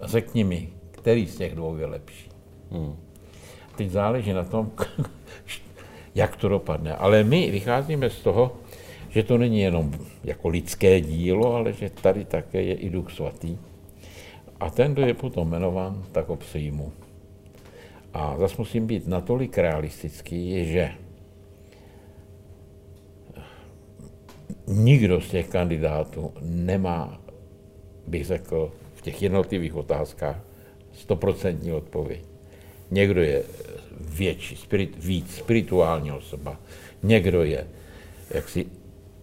řekni 0.00 0.44
mi, 0.44 0.72
který 0.90 1.26
z 1.26 1.36
těch 1.36 1.54
dvou 1.54 1.76
je 1.76 1.86
lepší. 1.86 2.30
Hmm. 2.70 2.96
Teď 3.76 3.90
záleží 3.90 4.32
na 4.32 4.44
tom, 4.44 4.70
jak 6.16 6.36
to 6.36 6.48
dopadne. 6.48 6.96
Ale 6.96 7.24
my 7.24 7.50
vycházíme 7.50 8.10
z 8.10 8.18
toho, 8.20 8.56
že 9.08 9.22
to 9.22 9.38
není 9.38 9.60
jenom 9.60 9.92
jako 10.24 10.48
lidské 10.48 11.00
dílo, 11.00 11.54
ale 11.54 11.72
že 11.72 11.90
tady 11.90 12.24
také 12.24 12.62
je 12.62 12.74
i 12.74 12.90
Duch 12.90 13.12
Svatý. 13.12 13.58
A 14.60 14.70
ten, 14.70 14.92
kdo 14.92 15.06
je 15.06 15.14
potom 15.14 15.48
jmenován, 15.48 16.04
tak 16.12 16.28
ho. 16.28 16.92
A 18.14 18.36
zase 18.38 18.54
musím 18.58 18.86
být 18.86 19.06
natolik 19.06 19.58
realistický, 19.58 20.64
že 20.64 20.90
nikdo 24.66 25.20
z 25.20 25.28
těch 25.28 25.48
kandidátů 25.48 26.32
nemá, 26.40 27.20
bych 28.06 28.24
řekl, 28.24 28.72
v 28.94 29.02
těch 29.02 29.22
jednotlivých 29.22 29.74
otázkách 29.74 30.40
stoprocentní 30.92 31.72
odpověď. 31.72 32.20
Někdo 32.90 33.22
je 33.22 33.42
větší, 34.00 34.56
spirit, 34.56 35.04
víc 35.04 35.34
spirituální 35.34 36.12
osoba, 36.12 36.56
někdo 37.02 37.42
je 37.42 37.66
jaksi 38.30 38.66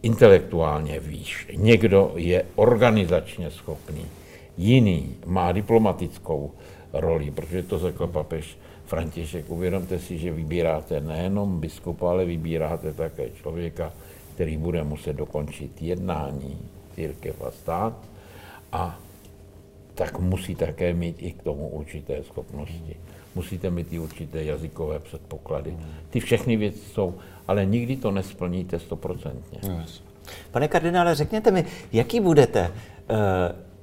intelektuálně 0.02 1.00
výš, 1.00 1.48
někdo 1.56 2.14
je 2.16 2.46
organizačně 2.56 3.52
schopný, 3.52 4.06
jiný 4.58 5.16
má 5.26 5.52
diplomatickou 5.52 6.52
roli, 6.94 7.32
protože 7.32 7.64
to 7.64 7.80
řekl 7.80 8.08
papež 8.08 8.58
František, 8.86 9.50
uvědomte 9.50 10.00
si, 10.00 10.18
že 10.18 10.32
vybíráte 10.32 11.02
nejenom 11.02 11.60
biskupa, 11.60 12.10
ale 12.10 12.26
vybíráte 12.26 12.94
také 12.94 13.30
člověka, 13.30 13.94
který 14.36 14.58
bude 14.58 14.84
muset 14.84 15.14
dokončit 15.14 15.82
jednání 15.82 16.58
církev 16.96 17.42
a 17.42 17.52
stát. 17.52 17.94
A 18.72 19.00
tak 19.96 20.20
musí 20.20 20.56
také 20.56 20.94
mít 20.94 21.16
i 21.20 21.32
k 21.32 21.44
tomu 21.44 21.68
určité 21.68 22.24
schopnosti. 22.24 22.96
Musíte 23.36 23.70
mít 23.70 23.94
i 23.94 24.00
určité 24.00 24.44
jazykové 24.44 25.00
předpoklady. 25.00 25.78
Ty 26.10 26.20
všechny 26.20 26.58
věci 26.58 26.80
jsou, 26.94 27.16
ale 27.48 27.66
nikdy 27.66 27.96
to 27.98 28.12
nesplníte 28.12 28.80
stoprocentně. 28.80 29.60
Pane 30.52 30.68
kardinále, 30.68 31.16
řekněte 31.16 31.52
mi, 31.52 31.66
jaký 31.94 32.20
budete 32.20 32.62
uh, 32.72 33.18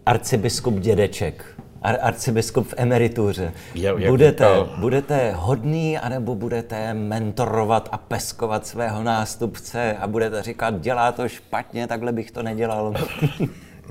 arcibiskup 0.07 0.74
dědeček? 0.78 1.44
Ar- 1.82 1.98
arcibiskup 2.03 2.66
v 2.68 2.74
emerituře. 2.76 3.53
Jak- 3.74 3.98
jak 3.98 4.11
budete, 4.11 4.44
říkal- 4.44 4.68
budete 4.80 5.32
hodný, 5.36 5.98
anebo 5.98 6.34
budete 6.34 6.94
mentorovat 6.94 7.88
a 7.92 7.98
peskovat 7.98 8.66
svého 8.66 9.03
nástupce 9.03 9.96
a 9.96 10.07
budete 10.07 10.42
říkat, 10.42 10.80
dělá 10.80 11.12
to 11.12 11.28
špatně, 11.28 11.86
takhle 11.86 12.12
bych 12.12 12.30
to 12.30 12.42
nedělal. 12.42 12.94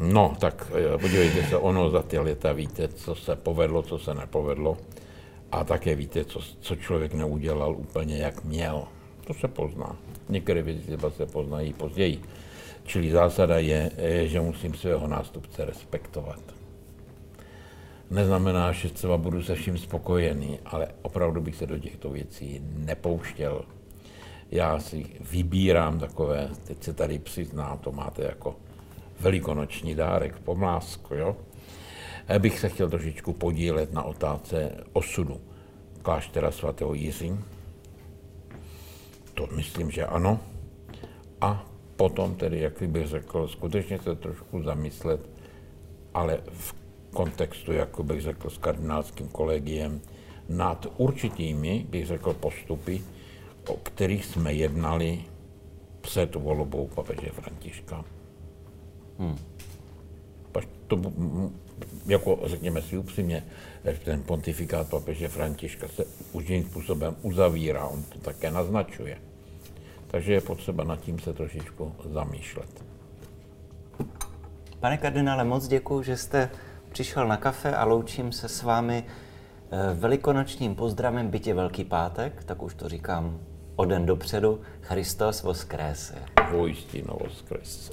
No, 0.02 0.36
tak 0.40 0.72
eh, 0.96 0.98
podívejte 0.98 1.44
se, 1.44 1.58
ono 1.58 1.90
za 1.90 2.02
ty 2.04 2.18
léta 2.18 2.52
víte, 2.54 2.88
co 2.88 3.16
se 3.16 3.36
povedlo, 3.36 3.82
co 3.84 4.00
se 4.00 4.14
nepovedlo. 4.14 4.78
A 5.52 5.64
také 5.64 5.96
víte, 5.96 6.26
co, 6.26 6.40
co 6.60 6.76
člověk 6.76 7.14
neudělal 7.14 7.76
úplně 7.76 8.18
jak 8.18 8.44
měl. 8.44 8.84
To 9.28 9.34
se 9.34 9.48
pozná. 9.48 9.96
Některé 10.30 10.62
věci 10.62 10.98
se 11.10 11.26
poznají 11.26 11.74
později. 11.74 12.22
Čili 12.86 13.12
zásada 13.12 13.58
je, 13.58 13.92
že 14.28 14.42
musím 14.42 14.74
svého 14.74 15.08
nástupce 15.08 15.66
respektovat. 15.66 16.40
Neznamená, 18.12 18.72
že 18.72 18.90
třeba 18.90 19.18
budu 19.18 19.44
se 19.44 19.56
vším 19.56 19.78
spokojený, 19.78 20.60
ale 20.66 20.88
opravdu 21.02 21.42
bych 21.42 21.56
se 21.56 21.66
do 21.66 21.80
těchto 21.80 22.10
věcí 22.10 22.62
nepouštěl. 22.64 23.66
Já 24.52 24.80
si 24.80 25.06
vybírám 25.32 26.00
takové, 26.00 26.50
teď 26.68 26.84
se 26.84 26.94
tady 26.94 27.20
přizná, 27.20 27.78
to 27.78 27.92
máte 27.92 28.24
jako 28.24 28.56
velikonoční 29.20 29.96
dárek, 29.96 30.40
pomlásku, 30.40 31.16
jo? 31.16 31.36
Já 32.30 32.40
bych 32.40 32.60
se 32.60 32.70
chtěl 32.70 32.90
trošičku 32.90 33.34
podílet 33.34 33.94
na 33.94 34.04
otázce 34.04 34.84
osudu 34.94 35.42
kláštera 36.02 36.52
svatého 36.52 36.94
Jiří. 36.94 37.34
To 39.34 39.48
myslím, 39.56 39.92
že 39.92 40.06
ano. 40.06 40.40
A 41.42 41.66
potom 41.96 42.36
tedy, 42.36 42.60
jak 42.60 42.84
bych 42.84 43.08
řekl, 43.08 43.48
skutečně 43.48 44.00
se 44.00 44.16
trošku 44.16 44.64
zamyslet, 44.64 45.30
ale 46.14 46.40
v 46.52 46.76
kontextu, 47.14 47.72
jak 47.72 48.00
bych 48.00 48.22
řekl, 48.22 48.50
s 48.50 48.58
kardinálským 48.58 49.28
kolegiem, 49.28 50.02
nad 50.50 50.88
určitými, 50.98 51.86
bych 51.90 52.06
řekl, 52.06 52.34
postupy, 52.34 53.02
o 53.68 53.78
kterých 53.78 54.26
jsme 54.26 54.54
jednali 54.54 55.24
před 56.02 56.36
volbou 56.36 56.88
papeže 56.88 57.32
Františka. 57.32 58.06
Pak 60.52 60.66
to, 60.88 61.02
jako 62.06 62.40
řekněme 62.46 62.82
si 62.82 62.98
upřímně, 62.98 63.44
ten 64.06 64.24
pontifikát 64.24 64.90
papeže 64.90 65.28
Františka 65.28 65.88
se 65.88 66.06
určitým 66.32 66.64
způsobem 66.64 67.16
uzavírá, 67.22 67.86
on 67.88 68.04
to 68.04 68.20
také 68.20 68.52
naznačuje. 68.52 69.18
Takže 70.08 70.34
je 70.34 70.42
potřeba 70.42 70.84
nad 70.84 71.02
tím 71.02 71.20
se 71.20 71.34
trošičku 71.34 71.96
zamýšlet. 72.06 72.84
Pane 74.80 74.98
kardinále, 74.98 75.44
moc 75.44 75.68
děkuji, 75.68 76.04
že 76.04 76.18
jste 76.18 76.50
přišel 76.92 77.28
na 77.28 77.38
kafe 77.38 77.76
a 77.76 77.86
loučím 77.86 78.32
se 78.32 78.50
s 78.50 78.64
vámi 78.64 79.04
eh, 79.04 79.94
velikonočním 79.94 80.76
pozdravem 80.76 81.28
bytě 81.28 81.54
Velký 81.54 81.84
pátek, 81.84 82.44
tak 82.44 82.64
už 82.64 82.74
to 82.74 82.90
říkám 82.90 83.40
o 83.76 83.86
den 83.86 84.06
dopředu, 84.06 84.62
Christos 84.82 85.44
voskrése. 85.44 86.16
Vojistí 86.52 87.04
novoskres. 87.08 87.92